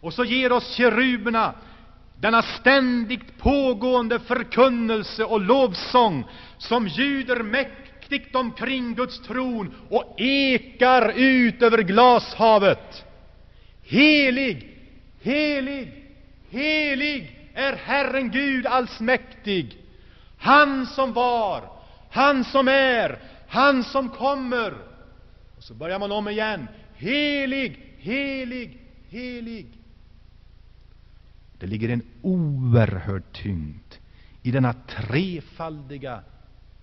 Och 0.00 0.14
så 0.14 0.24
ger 0.24 0.52
oss 0.52 0.74
keruberna 0.74 1.54
denna 2.20 2.42
ständigt 2.42 3.38
pågående 3.38 4.18
förkunnelse 4.20 5.24
och 5.24 5.40
lovsång 5.40 6.24
som 6.58 6.88
ljuder 6.88 7.42
mäktigt 7.42 8.34
omkring 8.34 8.94
Guds 8.94 9.22
tron 9.22 9.74
och 9.90 10.14
ekar 10.20 11.12
ut 11.16 11.62
över 11.62 11.82
glashavet. 11.82 13.04
Helig, 13.82 14.78
helig, 15.22 16.04
helig 16.50 17.50
är 17.54 17.72
Herren 17.72 18.30
Gud 18.30 18.66
allsmäktig, 18.66 19.78
han 20.38 20.86
som 20.86 21.12
var, 21.12 21.62
han 22.10 22.44
som 22.44 22.68
är, 22.68 23.18
han 23.48 23.84
som 23.84 24.08
kommer. 24.08 24.74
Och 25.56 25.62
så 25.62 25.74
börjar 25.74 25.98
man 25.98 26.12
om 26.12 26.28
igen. 26.28 26.68
Helig, 26.96 27.94
helig, 27.98 28.80
helig. 29.08 29.66
Det 31.58 31.66
ligger 31.66 31.88
en 31.88 32.02
oerhörd 32.22 33.22
tyngd 33.32 33.94
i 34.42 34.50
denna 34.50 34.72
trefaldiga 34.72 36.20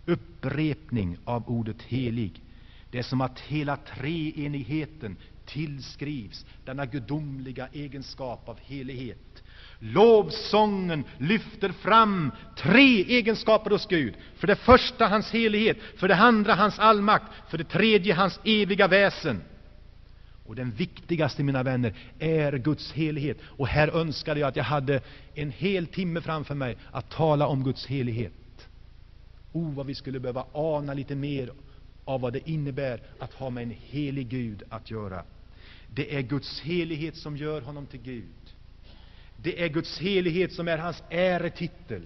upprepning 0.06 1.18
av 1.26 1.50
ordet 1.50 1.82
helig. 1.82 2.42
Det 2.90 3.00
är 3.00 3.04
som 3.04 3.22
att 3.22 3.40
hela 3.40 3.78
treenigheten 3.78 5.18
tillskrivs 5.46 6.46
denna 6.66 6.86
gudomliga 6.86 7.68
egenskap 7.74 8.50
av 8.50 8.60
helighet. 8.60 9.44
Lovsången 9.80 11.04
lyfter 11.18 11.70
fram 11.70 12.32
tre 12.58 13.04
egenskaper 13.04 13.70
hos 13.70 13.88
Gud. 13.88 14.14
För 14.36 14.48
det 14.48 14.56
första 14.56 15.08
hans 15.08 15.32
helighet, 15.32 15.78
för 15.98 16.08
det 16.08 16.16
andra 16.16 16.54
hans 16.56 16.80
allmakt, 16.80 17.26
för 17.50 17.58
det 17.58 17.64
tredje 17.64 18.14
hans 18.14 18.40
eviga 18.44 18.88
väsen. 18.88 19.42
Och 20.46 20.56
den 20.56 20.72
viktigaste, 20.72 21.44
mina 21.44 21.64
vänner, 21.64 21.94
är 22.20 22.58
Guds 22.58 22.92
helighet. 22.92 23.38
Och 23.44 23.68
här 23.68 23.88
önskade 23.88 24.40
jag 24.40 24.48
att 24.48 24.56
jag 24.56 24.64
hade 24.64 25.02
en 25.34 25.52
hel 25.52 25.88
timme 25.88 26.22
framför 26.22 26.56
mig 26.56 26.78
att 26.92 27.10
tala 27.10 27.48
om 27.48 27.64
Guds 27.64 27.86
helighet. 27.86 28.34
O, 29.52 29.62
oh, 29.62 29.74
vad 29.74 29.86
vi 29.86 29.96
skulle 29.96 30.20
behöva 30.20 30.46
ana 30.54 30.94
lite 30.94 31.16
mer 31.16 31.52
av 32.06 32.22
vad 32.22 32.34
det 32.34 32.50
innebär 32.50 33.02
att 33.20 33.34
ha 33.34 33.50
med 33.50 33.64
en 33.64 33.76
helig 33.90 34.28
Gud 34.28 34.64
att 34.70 34.92
göra. 34.92 35.24
Det 35.88 36.16
är 36.16 36.22
Guds 36.22 36.62
helighet 36.62 37.16
som 37.16 37.38
gör 37.38 37.62
honom 37.62 37.86
till 37.86 38.02
Gud. 38.02 38.26
Det 39.38 39.64
är 39.64 39.68
Guds 39.68 40.00
helighet 40.00 40.54
som 40.54 40.68
är 40.68 40.78
hans 40.78 41.04
äretitel, 41.10 42.02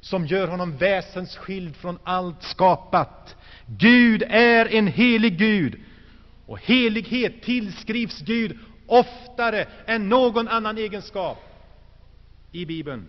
som 0.00 0.26
gör 0.26 0.48
honom 0.48 0.76
väsensskild 0.76 1.76
från 1.76 1.98
allt 2.04 2.42
skapat. 2.42 3.36
Gud 3.66 4.22
är 4.22 4.74
en 4.74 4.86
helig 4.86 5.38
Gud, 5.38 5.80
och 6.52 6.60
helighet 6.60 7.42
tillskrivs 7.42 8.20
Gud 8.20 8.58
oftare 8.86 9.66
än 9.86 10.08
någon 10.08 10.48
annan 10.48 10.78
egenskap 10.78 11.38
i 12.52 12.66
Bibeln. 12.66 13.06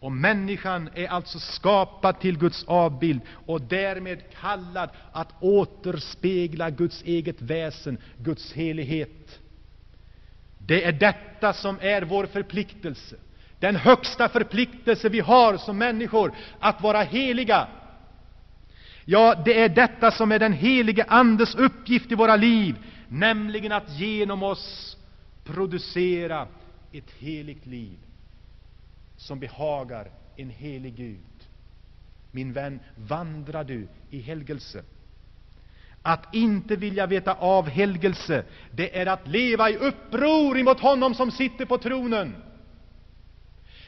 Och 0.00 0.12
människan 0.12 0.90
är 0.94 1.06
alltså 1.08 1.38
skapad 1.38 2.20
till 2.20 2.38
Guds 2.38 2.64
avbild 2.64 3.20
och 3.46 3.60
därmed 3.60 4.22
kallad 4.40 4.90
att 5.12 5.28
återspegla 5.40 6.70
Guds 6.70 7.02
eget 7.02 7.42
väsen, 7.42 7.98
Guds 8.18 8.52
helighet. 8.52 9.38
Det 10.58 10.84
är 10.84 10.92
detta 10.92 11.52
som 11.52 11.76
är 11.80 12.02
vår 12.02 12.26
förpliktelse, 12.26 13.16
den 13.58 13.76
högsta 13.76 14.28
förpliktelse 14.28 15.08
vi 15.08 15.20
har 15.20 15.56
som 15.56 15.78
människor, 15.78 16.32
att 16.58 16.82
vara 16.82 17.02
heliga. 17.02 17.68
Ja, 19.10 19.42
det 19.44 19.60
är 19.60 19.68
detta 19.68 20.10
som 20.10 20.32
är 20.32 20.38
den 20.38 20.52
helige 20.52 21.04
Andes 21.08 21.54
uppgift 21.54 22.12
i 22.12 22.14
våra 22.14 22.36
liv, 22.36 22.76
nämligen 23.08 23.72
att 23.72 23.98
genom 23.98 24.42
oss 24.42 24.96
producera 25.44 26.46
ett 26.92 27.10
heligt 27.18 27.66
liv 27.66 27.98
som 29.16 29.40
behagar 29.40 30.10
en 30.36 30.50
helig 30.50 30.94
Gud. 30.96 31.48
Min 32.30 32.52
vän, 32.52 32.80
vandrar 32.96 33.64
du 33.64 33.88
i 34.10 34.20
helgelse? 34.20 34.84
Att 36.02 36.34
inte 36.34 36.76
vilja 36.76 37.06
veta 37.06 37.32
av 37.34 37.68
helgelse, 37.68 38.44
det 38.72 38.98
är 38.98 39.06
att 39.06 39.28
leva 39.28 39.70
i 39.70 39.76
uppror 39.76 40.58
emot 40.58 40.80
honom 40.80 41.14
som 41.14 41.30
sitter 41.30 41.64
på 41.64 41.78
tronen. 41.78 42.36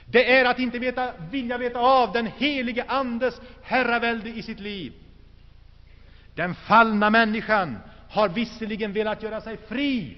Det 0.07 0.33
är 0.33 0.45
att 0.45 0.59
inte 0.59 0.79
veta, 0.79 1.13
vilja 1.31 1.59
veta 1.59 1.79
av 1.79 2.13
den 2.13 2.27
helige 2.27 2.85
Andes 2.89 3.41
herravälde 3.63 4.29
i 4.29 4.43
sitt 4.43 4.61
liv. 4.61 4.93
Den 6.41 6.55
fallna 6.55 7.11
människan 7.11 7.79
har 8.09 8.29
visserligen 8.29 8.93
velat 8.93 9.23
göra 9.23 9.41
sig 9.41 9.57
fri 9.69 10.17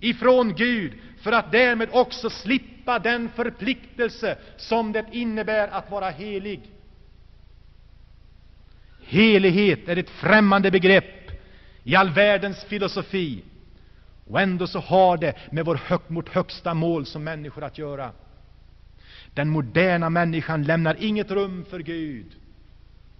ifrån 0.00 0.54
Gud 0.54 0.92
för 1.22 1.32
att 1.32 1.52
därmed 1.52 1.88
också 1.92 2.30
slippa 2.30 2.98
den 2.98 3.28
förpliktelse 3.28 4.38
som 4.56 4.92
det 4.92 5.04
innebär 5.12 5.68
att 5.68 5.90
vara 5.90 6.10
helig. 6.10 6.60
Helighet 9.04 9.88
är 9.88 9.96
ett 9.96 10.10
främmande 10.10 10.70
begrepp 10.70 11.30
i 11.84 11.96
all 11.96 12.10
världens 12.10 12.64
filosofi. 12.64 13.42
Och 14.26 14.40
ändå 14.40 14.66
så 14.66 14.78
har 14.78 15.16
det 15.16 15.34
med 15.50 15.64
vår 15.64 15.74
hög, 15.74 16.00
vårt 16.06 16.28
högsta 16.28 16.74
mål 16.74 17.06
som 17.06 17.24
människor 17.24 17.64
att 17.64 17.78
göra. 17.78 18.10
Den 19.34 19.48
moderna 19.48 20.10
människan 20.10 20.62
lämnar 20.64 20.96
inget 20.98 21.30
rum 21.30 21.64
för 21.70 21.80
Gud 21.80 22.26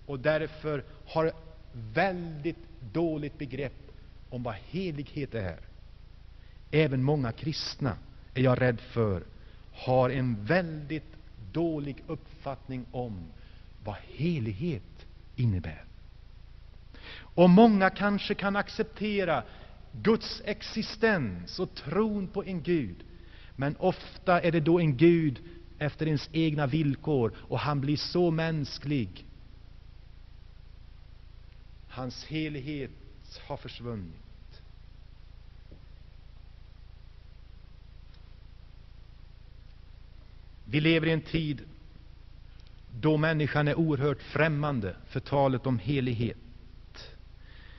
och 0.06 0.18
därför 0.18 0.84
har 1.06 1.32
väldigt 1.72 2.66
dåligt 2.92 3.38
begrepp 3.38 3.90
om 4.28 4.42
vad 4.42 4.54
helighet 4.54 5.34
är. 5.34 5.58
Även 6.70 7.02
många 7.02 7.32
kristna, 7.32 7.96
är 8.34 8.42
jag 8.42 8.60
rädd 8.60 8.80
för, 8.80 9.22
har 9.72 10.10
en 10.10 10.44
väldigt 10.44 11.16
dålig 11.52 11.96
uppfattning 12.06 12.86
om 12.92 13.24
vad 13.84 13.96
helighet 14.08 15.06
innebär. 15.36 15.84
Och 17.34 17.50
många 17.50 17.90
kanske 17.90 18.34
kan 18.34 18.56
acceptera 18.56 19.42
Guds 19.92 20.42
existens 20.44 21.58
och 21.58 21.74
tron 21.74 22.28
på 22.28 22.44
en 22.44 22.62
Gud, 22.62 22.96
men 23.56 23.76
ofta 23.76 24.40
är 24.40 24.52
det 24.52 24.60
då 24.60 24.78
en 24.78 24.96
Gud 24.96 25.38
efter 25.78 26.06
ens 26.06 26.28
egna 26.32 26.66
villkor, 26.66 27.32
och 27.36 27.58
han 27.58 27.80
blir 27.80 27.96
så 27.96 28.30
mänsklig. 28.30 29.26
Hans 31.92 32.24
helighet 32.24 32.90
har 33.46 33.56
försvunnit. 33.56 34.62
Vi 40.64 40.80
lever 40.80 41.06
i 41.06 41.10
en 41.10 41.20
tid 41.20 41.60
då 43.00 43.16
människan 43.16 43.68
är 43.68 43.74
oerhört 43.74 44.22
främmande 44.22 44.96
för 45.08 45.20
talet 45.20 45.66
om 45.66 45.78
helighet. 45.78 46.38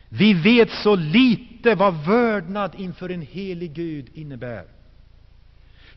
Vi 0.10 0.34
vet 0.34 0.72
så 0.72 0.96
lite 0.96 1.76
vad 1.76 2.06
vördnad 2.06 2.76
inför 2.78 3.10
en 3.10 3.22
helig 3.22 3.74
Gud 3.74 4.10
innebär. 4.14 4.68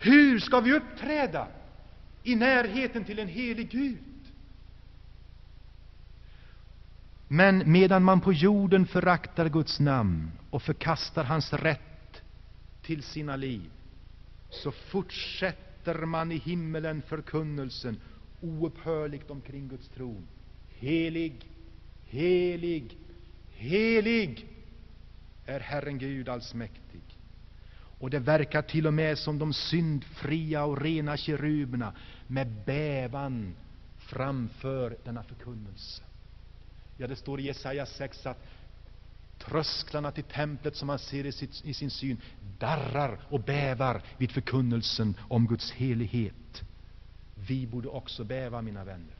Hur 0.00 0.38
ska 0.38 0.60
vi 0.60 0.72
uppträda 0.72 1.48
i 2.22 2.34
närheten 2.34 3.04
till 3.04 3.18
en 3.18 3.28
helig 3.28 3.70
Gud? 3.70 3.98
Men 7.29 7.72
medan 7.72 8.05
man 8.05 8.20
på 8.20 8.33
jorden 8.33 8.87
föraktar 8.87 9.49
Guds 9.49 9.81
namn 9.81 10.31
och 10.51 10.62
förkastar 10.62 11.24
hans 11.24 11.53
rätt 11.53 12.22
till 12.83 13.03
sina 13.03 13.37
liv, 13.37 13.70
så 14.51 14.72
fortsätter 14.72 15.95
man 16.07 16.33
i 16.33 16.37
himmelen 16.37 17.03
förkunnelsen 17.03 18.01
oupphörligt 18.41 19.31
omkring 19.31 19.68
Guds 19.68 19.89
tron. 19.89 20.27
Helig, 20.79 21.51
helig, 22.05 22.99
helig 23.55 24.47
är 25.47 25.61
Herren 25.61 25.99
Gud 25.99 26.29
allsmäktig. 26.29 27.01
Och 27.99 28.11
det 28.11 28.18
verkar 28.18 28.62
till 28.62 28.87
och 28.87 28.95
med 28.95 29.18
som 29.18 29.39
de 29.39 29.53
syndfria 29.53 30.64
och 30.64 30.81
rena 30.81 31.16
keruberna 31.16 31.93
med 32.27 32.47
bävan 32.66 33.55
framför 33.99 34.97
denna 35.05 35.22
förkunnelse. 35.22 36.03
Ja, 36.97 37.07
det 37.07 37.16
står 37.16 37.40
i 37.40 37.42
Jesaja 37.42 37.86
6 37.86 38.26
att 38.26 38.47
trösklarna 39.38 40.11
till 40.11 40.24
templet 40.24 40.76
som 40.76 40.86
man 40.86 40.99
ser 40.99 41.26
i, 41.26 41.32
sitt, 41.32 41.64
i 41.64 41.74
sin 41.74 41.90
syn 41.90 42.20
darrar 42.59 43.18
och 43.28 43.40
bävar 43.40 44.03
vid 44.18 44.30
förkunnelsen 44.30 45.14
om 45.28 45.47
Guds 45.47 45.72
helighet. 45.72 46.62
Vi 47.49 47.66
borde 47.66 47.88
också 47.88 48.24
bäva, 48.24 48.62
mina 48.62 48.84
vänner. 48.84 49.14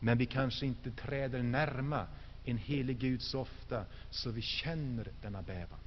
Men 0.00 0.18
vi 0.18 0.26
kanske 0.26 0.66
inte 0.66 0.90
träder 0.90 1.42
närma 1.42 2.06
en 2.44 2.58
helig 2.58 2.98
Gud 2.98 3.22
så 3.22 3.40
ofta 3.40 3.84
så 4.10 4.30
vi 4.30 4.42
känner 4.42 5.08
denna 5.22 5.42
bävan. 5.42 5.78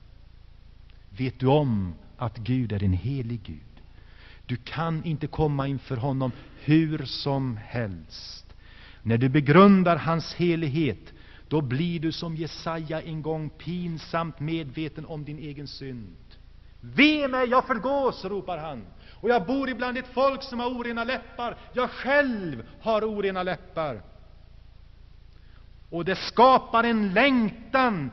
Vet 1.09 1.39
du 1.39 1.47
om 1.47 1.93
att 2.17 2.37
Gud 2.37 2.71
är 2.71 2.83
en 2.83 2.93
helig 2.93 3.41
Gud? 3.43 3.59
Du 4.45 4.55
kan 4.55 5.05
inte 5.05 5.27
komma 5.27 5.67
inför 5.67 5.97
honom 5.97 6.31
hur 6.59 7.05
som 7.05 7.57
helst. 7.57 8.48
När 9.09 9.17
du 9.17 9.29
begrundar 9.29 9.95
hans 9.95 10.33
helighet, 10.33 11.13
då 11.47 11.61
blir 11.61 11.99
du 11.99 12.11
som 12.11 12.35
Jesaja 12.35 13.01
en 13.01 13.21
gång 13.21 13.49
pinsamt 13.49 14.39
medveten 14.39 15.05
om 15.05 15.25
din 15.25 15.39
egen 15.39 15.67
synd. 15.67 16.17
Ve 16.81 17.27
mig, 17.27 17.49
jag 17.49 17.67
förgås, 17.67 18.25
ropar 18.25 18.57
han. 18.57 18.85
Och 19.13 19.29
jag 19.29 19.45
bor 19.45 19.69
ibland 19.69 19.97
ett 19.97 20.13
folk 20.13 20.43
som 20.43 20.59
har 20.59 20.67
orena 20.67 21.03
läppar. 21.03 21.57
Jag 21.73 21.89
själv 21.89 22.63
har 22.81 23.01
orena 23.01 23.43
läppar. 23.43 24.01
Och 25.89 26.05
det 26.05 26.15
skapar 26.15 26.83
en 26.83 27.13
längtan, 27.13 28.11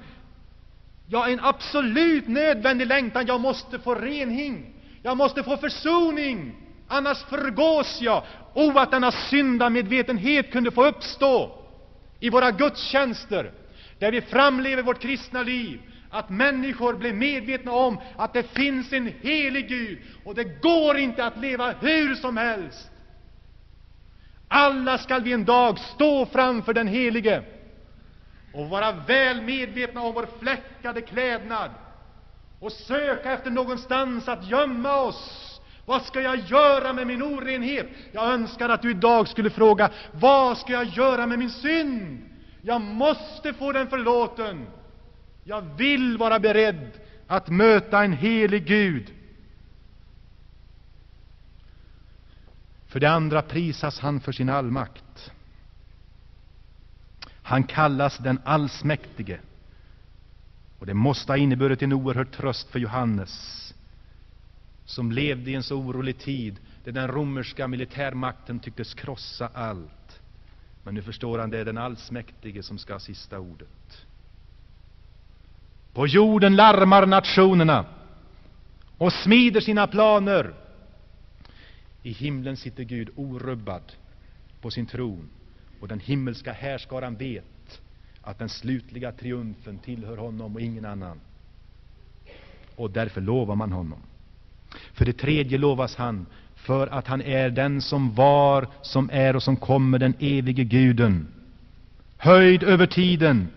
ja, 1.07 1.29
en 1.29 1.41
absolut 1.41 2.29
nödvändig 2.29 2.87
längtan. 2.87 3.27
Jag 3.27 3.41
måste 3.41 3.79
få 3.79 3.95
renhing, 3.95 4.75
jag 5.03 5.17
måste 5.17 5.43
få 5.43 5.57
försoning, 5.57 6.66
annars 6.89 7.23
förgås 7.23 7.99
jag. 8.01 8.23
O, 8.55 8.79
att 8.79 8.91
denna 8.91 9.13
syndamedvetenhet 9.13 10.53
kunde 10.53 10.71
få 10.71 10.87
uppstå 10.87 11.59
i 12.21 12.31
våra 12.31 12.51
gudstjänster, 12.51 13.53
där 13.99 14.13
vi 14.13 14.21
framlever 14.21 14.83
vårt 14.83 15.03
kristna 15.03 15.43
liv, 15.43 15.81
att 16.11 16.31
människor 16.31 16.95
blir 16.95 17.13
medvetna 17.13 17.73
om 17.73 18.01
att 18.17 18.33
det 18.33 18.43
finns 18.43 18.93
en 18.93 19.13
helig 19.23 19.69
Gud 19.69 19.99
och 20.25 20.35
det 20.35 20.45
går 20.45 20.97
inte 20.97 21.25
att 21.25 21.41
leva 21.41 21.73
hur 21.81 22.15
som 22.15 22.37
helst. 22.37 22.91
Alla 24.49 24.99
skall 24.99 25.23
vi 25.23 25.33
en 25.33 25.45
dag 25.45 25.79
stå 25.79 26.27
framför 26.27 26.75
den 26.75 26.89
Helige 26.89 27.43
och 28.53 28.69
vara 28.69 28.93
väl 28.93 29.43
medvetna 29.43 30.01
om 30.01 30.15
vår 30.15 30.29
fläckade 30.41 31.01
klädnad 31.01 31.71
och 32.61 32.73
söka 32.73 33.33
efter 33.33 33.51
någonstans 33.51 34.29
att 34.29 34.51
gömma 34.51 34.97
oss. 35.01 35.46
Vad 35.87 36.03
ska 36.03 36.21
jag 36.21 36.39
göra 36.39 36.93
med 36.93 37.07
min 37.07 37.23
orenhet? 37.23 37.87
Jag 38.13 38.33
önskar 38.33 38.69
att 38.69 38.83
du 38.83 38.91
idag 38.91 39.29
skulle 39.29 39.51
fråga, 39.51 39.91
vad 40.13 40.59
ska 40.59 40.73
jag 40.73 40.87
göra 40.87 41.27
med 41.27 41.39
min 41.39 41.51
synd? 41.51 42.23
Jag 42.63 42.81
måste 42.81 43.53
få 43.53 43.73
den 43.73 43.89
förlåten. 43.89 44.67
Jag 45.45 45.63
vill 45.77 46.19
vara 46.19 46.39
beredd 46.39 46.91
att 47.27 47.49
möta 47.49 48.05
en 48.05 48.13
helig 48.13 48.67
Gud. 48.67 49.13
För 52.87 53.01
det 53.01 53.11
andra 53.11 53.43
prisas 53.43 53.99
han 53.99 54.21
för 54.21 54.33
sin 54.33 54.49
allmakt. 54.49 55.33
Han 57.43 57.65
kallas 57.65 58.19
den 58.19 58.41
allsmäktige. 58.45 59.39
Och 60.79 60.87
det 60.87 60.95
måste 60.95 61.33
ha 61.33 61.37
inneburit 61.37 61.83
en 61.83 61.93
oerhörd 61.93 62.33
tröst 62.33 62.71
för 62.71 62.79
Johannes, 62.79 63.66
som 64.87 65.13
levde 65.13 65.51
i 65.51 65.55
en 65.55 65.63
så 65.63 65.77
orolig 65.77 66.19
tid, 66.19 66.57
där 66.85 66.93
den 66.93 67.09
romerska 67.09 67.69
militärmakten 67.69 68.61
tycktes 68.61 68.95
krossa 68.95 69.51
allt. 69.55 70.21
Men 70.83 70.95
nu 70.95 71.03
förstår 71.03 71.39
han, 71.39 71.51
det 71.51 71.59
är 71.59 71.65
den 71.65 71.79
allsmäktige 71.79 72.63
som 72.63 72.79
ska 72.79 72.93
ha 72.93 73.01
sista 73.01 73.39
ordet. 73.39 74.07
På 75.93 76.07
jorden 76.07 76.57
larmar 76.57 77.07
nationerna 77.07 77.85
och 78.99 79.13
smider 79.13 79.61
sina 79.61 79.87
planer. 79.87 80.55
I 82.03 82.13
himlen 82.13 82.57
sitter 82.57 82.85
Gud 82.85 83.11
orubbad 83.17 83.93
på 84.61 84.71
sin 84.71 84.87
tron, 84.87 85.29
och 85.81 85.89
den 85.89 86.01
himmelska 86.01 86.53
härskaran 86.53 87.17
vet 87.17 87.81
att 88.23 88.39
den 88.39 88.49
slutliga 88.49 89.13
triumfen 89.13 89.79
tillhör 89.79 90.17
honom 90.17 90.55
och 90.55 90.61
ingen 90.61 90.85
annan. 90.85 91.21
Och 92.77 92.91
därför 92.91 93.21
lovar 93.21 93.55
man 93.55 93.73
honom. 93.73 94.03
För 94.95 95.05
det 95.05 95.13
tredje 95.13 95.59
lovas 95.59 95.97
han 95.97 96.27
för 96.67 96.87
att 96.87 97.07
han 97.07 97.23
är 97.23 97.51
den 97.51 97.83
som 97.83 98.15
var, 98.15 98.69
som 98.83 99.11
är 99.13 99.37
och 99.37 99.43
som 99.43 99.57
kommer, 99.57 99.99
den 99.99 100.15
evige 100.21 100.65
Guden. 100.65 101.29
Höjd 102.19 102.63
över 102.63 102.87
tiden, 102.87 103.49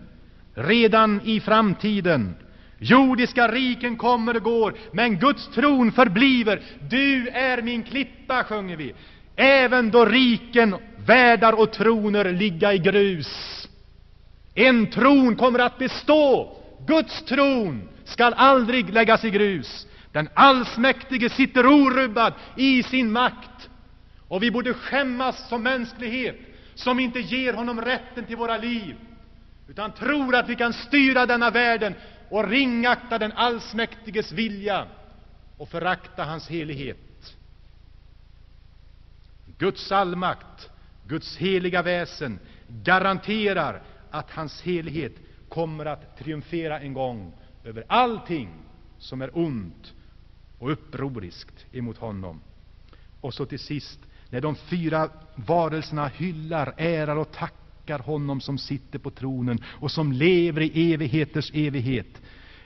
redan 0.53 1.21
i 1.23 1.39
framtiden. 1.39 2.35
Jordiska 2.77 3.47
riken 3.51 3.97
kommer 3.97 4.35
och 4.35 4.43
går, 4.43 4.73
men 4.91 5.19
Guds 5.19 5.47
tron 5.47 5.91
förbliver. 5.91 6.61
Du 6.89 7.27
är 7.27 7.61
min 7.61 7.83
klippa, 7.83 8.43
sjunger 8.43 8.77
vi. 8.77 8.93
Även 9.35 9.91
då 9.91 10.05
riken, 10.05 10.75
världar 11.05 11.53
och 11.53 11.71
troner 11.71 12.33
ligga 12.33 12.73
i 12.73 12.77
grus. 12.77 13.67
En 14.55 14.87
tron 14.87 15.35
kommer 15.35 15.59
att 15.59 15.77
bestå. 15.77 16.57
Guds 16.87 17.25
tron 17.25 17.89
skall 18.03 18.33
aldrig 18.33 18.93
läggas 18.93 19.25
i 19.25 19.29
grus. 19.29 19.87
Den 20.11 20.29
allsmäktige 20.33 21.29
sitter 21.29 21.65
orubbad 21.65 22.33
i 22.55 22.83
sin 22.83 23.11
makt. 23.11 23.69
Och 24.27 24.43
vi 24.43 24.51
borde 24.51 24.73
skämmas 24.73 25.49
som 25.49 25.63
mänsklighet, 25.63 26.37
som 26.75 26.99
inte 26.99 27.19
ger 27.19 27.53
honom 27.53 27.81
rätten 27.81 28.25
till 28.25 28.37
våra 28.37 28.57
liv, 28.57 28.95
utan 29.67 29.91
tror 29.91 30.35
att 30.35 30.49
vi 30.49 30.55
kan 30.55 30.73
styra 30.73 31.25
denna 31.25 31.49
världen 31.49 31.93
och 32.29 32.47
ringakta 32.49 33.17
den 33.17 33.31
allsmäktiges 33.31 34.31
vilja 34.31 34.87
och 35.57 35.69
förakta 35.69 36.23
hans 36.23 36.49
helighet. 36.49 37.35
Guds 39.57 39.91
allmakt, 39.91 40.69
Guds 41.07 41.37
heliga 41.37 41.81
väsen 41.81 42.39
garanterar 42.67 43.81
att 44.11 44.31
hans 44.31 44.61
helighet 44.61 45.13
kommer 45.49 45.85
att 45.85 46.17
triumfera 46.17 46.79
en 46.79 46.93
gång 46.93 47.33
över 47.63 47.83
allting 47.87 48.49
som 48.99 49.21
är 49.21 49.37
ont 49.37 49.93
och 50.59 50.71
upproriskt 50.71 51.65
emot 51.71 51.97
honom. 51.97 52.41
Och 53.21 53.33
så 53.33 53.45
till 53.45 53.59
sist, 53.59 53.99
när 54.29 54.41
de 54.41 54.55
fyra 54.55 55.09
varelserna 55.35 56.07
hyllar, 56.07 56.73
ärar 56.77 57.15
och 57.15 57.31
tackar 57.31 57.99
honom 57.99 58.41
som 58.41 58.57
sitter 58.57 58.99
på 58.99 59.11
tronen 59.11 59.63
och 59.65 59.91
som 59.91 60.11
lever 60.11 60.61
i 60.61 60.93
evigheters 60.93 61.51
evighet, 61.53 62.21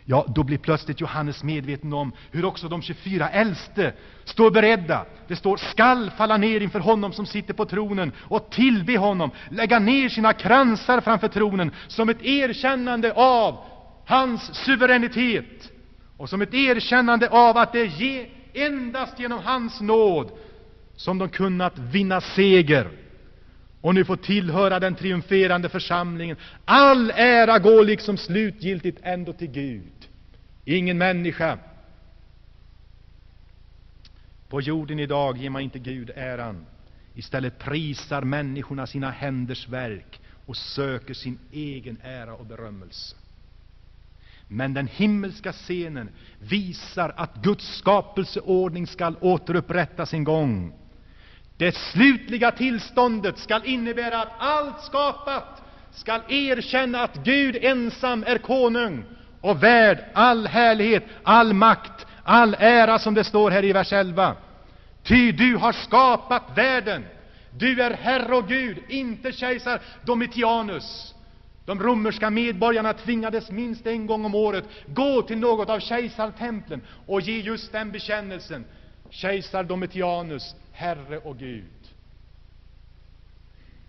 ja, 0.05 0.25
då 0.35 0.43
blir 0.43 0.57
plötsligt 0.57 1.01
Johannes 1.01 1.43
medveten 1.43 1.93
om 1.93 2.11
hur 2.31 2.45
också 2.45 2.69
de 2.69 2.81
24 2.81 3.29
äldste 3.29 3.93
står 4.23 4.51
beredda. 4.51 5.05
Det 5.27 5.35
står 5.35 5.57
skall 5.57 6.11
falla 6.11 6.37
ner 6.37 6.61
inför 6.61 6.79
honom 6.79 7.13
som 7.13 7.25
sitter 7.25 7.53
på 7.53 7.65
tronen 7.65 8.11
och 8.17 8.49
tillbe 8.49 8.97
honom, 8.97 9.31
lägga 9.49 9.79
ner 9.79 10.09
sina 10.09 10.33
kransar 10.33 11.01
framför 11.01 11.27
tronen 11.27 11.71
som 11.87 12.09
ett 12.09 12.21
erkännande 12.21 13.13
av 13.13 13.57
hans 14.05 14.55
suveränitet 14.55 15.72
och 16.23 16.29
som 16.29 16.41
ett 16.41 16.53
erkännande 16.53 17.29
av 17.29 17.57
att 17.57 17.73
det 17.73 17.79
är 17.81 18.29
endast 18.53 19.19
genom 19.19 19.39
hans 19.39 19.81
nåd 19.81 20.31
som 20.95 21.17
de 21.17 21.29
kunnat 21.29 21.79
vinna 21.79 22.21
seger 22.21 22.89
och 23.81 23.95
nu 23.95 24.05
får 24.05 24.15
tillhöra 24.15 24.79
den 24.79 24.95
triumferande 24.95 25.69
församlingen. 25.69 26.37
All 26.65 27.11
ära 27.15 27.59
går 27.59 27.83
liksom 27.85 28.17
slutgiltigt 28.17 28.99
ändå 29.01 29.33
till 29.33 29.51
Gud, 29.51 30.09
ingen 30.65 30.97
människa. 30.97 31.57
På 34.49 34.61
jorden 34.61 34.99
idag 34.99 35.37
ger 35.37 35.49
man 35.49 35.61
inte 35.61 35.79
Gud 35.79 36.11
äran. 36.15 36.65
Istället 37.15 37.59
prisar 37.59 38.21
människorna 38.21 38.87
sina 38.87 39.11
händers 39.11 39.67
verk 39.67 40.21
och 40.45 40.57
söker 40.57 41.13
sin 41.13 41.39
egen 41.51 41.97
ära 42.03 42.33
och 42.33 42.45
berömmelse. 42.45 43.15
Men 44.47 44.73
den 44.73 44.87
himmelska 44.87 45.51
scenen 45.51 46.09
visar 46.39 47.13
att 47.17 47.35
Guds 47.35 47.77
skapelseordning 47.77 48.87
skall 48.87 49.15
återupprättas 49.21 50.13
en 50.13 50.23
gång. 50.23 50.73
Det 51.57 51.75
slutliga 51.75 52.51
tillståndet 52.51 53.37
skall 53.37 53.61
innebära 53.65 54.21
att 54.21 54.33
allt 54.37 54.81
skapat 54.83 55.63
skall 55.91 56.21
erkänna 56.29 57.03
att 57.03 57.23
Gud 57.23 57.55
ensam 57.61 58.23
är 58.27 58.37
konung 58.37 59.03
och 59.41 59.63
värd 59.63 60.03
all 60.13 60.47
härlighet, 60.47 61.03
all 61.23 61.53
makt, 61.53 62.05
all 62.23 62.55
ära, 62.59 62.99
som 62.99 63.13
det 63.13 63.23
står 63.23 63.51
här 63.51 63.63
i 63.63 63.73
vers 63.73 63.93
11. 63.93 64.35
Ty 65.03 65.31
du 65.31 65.55
har 65.55 65.71
skapat 65.71 66.43
världen, 66.55 67.05
Du 67.57 67.81
är 67.81 67.91
Herre 67.91 68.35
och 68.35 68.47
Gud, 68.47 68.77
inte 68.89 69.31
kejsar 69.31 69.81
Domitianus. 70.05 71.12
De 71.65 71.79
romerska 71.79 72.29
medborgarna 72.29 72.93
tvingades 72.93 73.51
minst 73.51 73.87
en 73.87 74.07
gång 74.07 74.25
om 74.25 74.35
året 74.35 74.65
gå 74.87 75.21
till 75.21 75.37
något 75.37 75.69
av 75.69 75.79
kejsartemplen 75.79 76.81
och 77.05 77.21
ge 77.21 77.39
just 77.39 77.71
den 77.71 77.91
bekännelsen. 77.91 78.65
Kejsar 79.09 79.63
Domitianus, 79.63 80.55
Herre 80.71 81.17
och 81.17 81.37
Gud. 81.37 81.63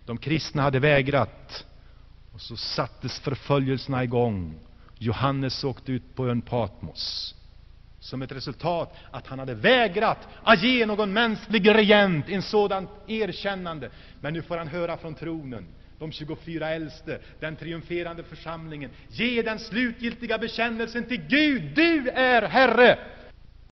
De 0.05 0.17
kristna 0.17 0.61
hade 0.61 0.79
vägrat, 0.79 1.65
och 2.33 2.41
så 2.41 2.57
sattes 2.57 3.19
förföljelserna 3.19 4.03
igång. 4.03 4.59
Johannes 4.97 5.63
åkte 5.63 5.91
ut 5.91 6.15
på 6.15 6.27
ön 6.27 6.41
Patmos 6.41 7.35
som 7.99 8.21
ett 8.21 8.31
resultat 8.31 8.95
att 9.11 9.27
han 9.27 9.39
hade 9.39 9.53
vägrat 9.53 10.27
att 10.43 10.63
ge 10.63 10.85
någon 10.85 11.13
mänsklig 11.13 11.75
regent 11.75 12.29
en 12.29 12.41
sådant 12.41 12.89
erkännande. 13.07 13.89
Men 14.21 14.33
nu 14.33 14.41
får 14.41 14.57
han 14.57 14.67
höra 14.67 14.97
från 14.97 15.15
tronen, 15.15 15.67
de 15.99 16.11
24 16.11 16.69
äldste, 16.69 17.19
den 17.39 17.55
triumferande 17.55 18.23
församlingen, 18.23 18.91
ge 19.09 19.41
den 19.41 19.59
slutgiltiga 19.59 20.37
bekännelsen 20.37 21.03
till 21.03 21.21
Gud. 21.27 21.63
Du 21.75 22.09
är 22.09 22.41
Herre! 22.41 22.99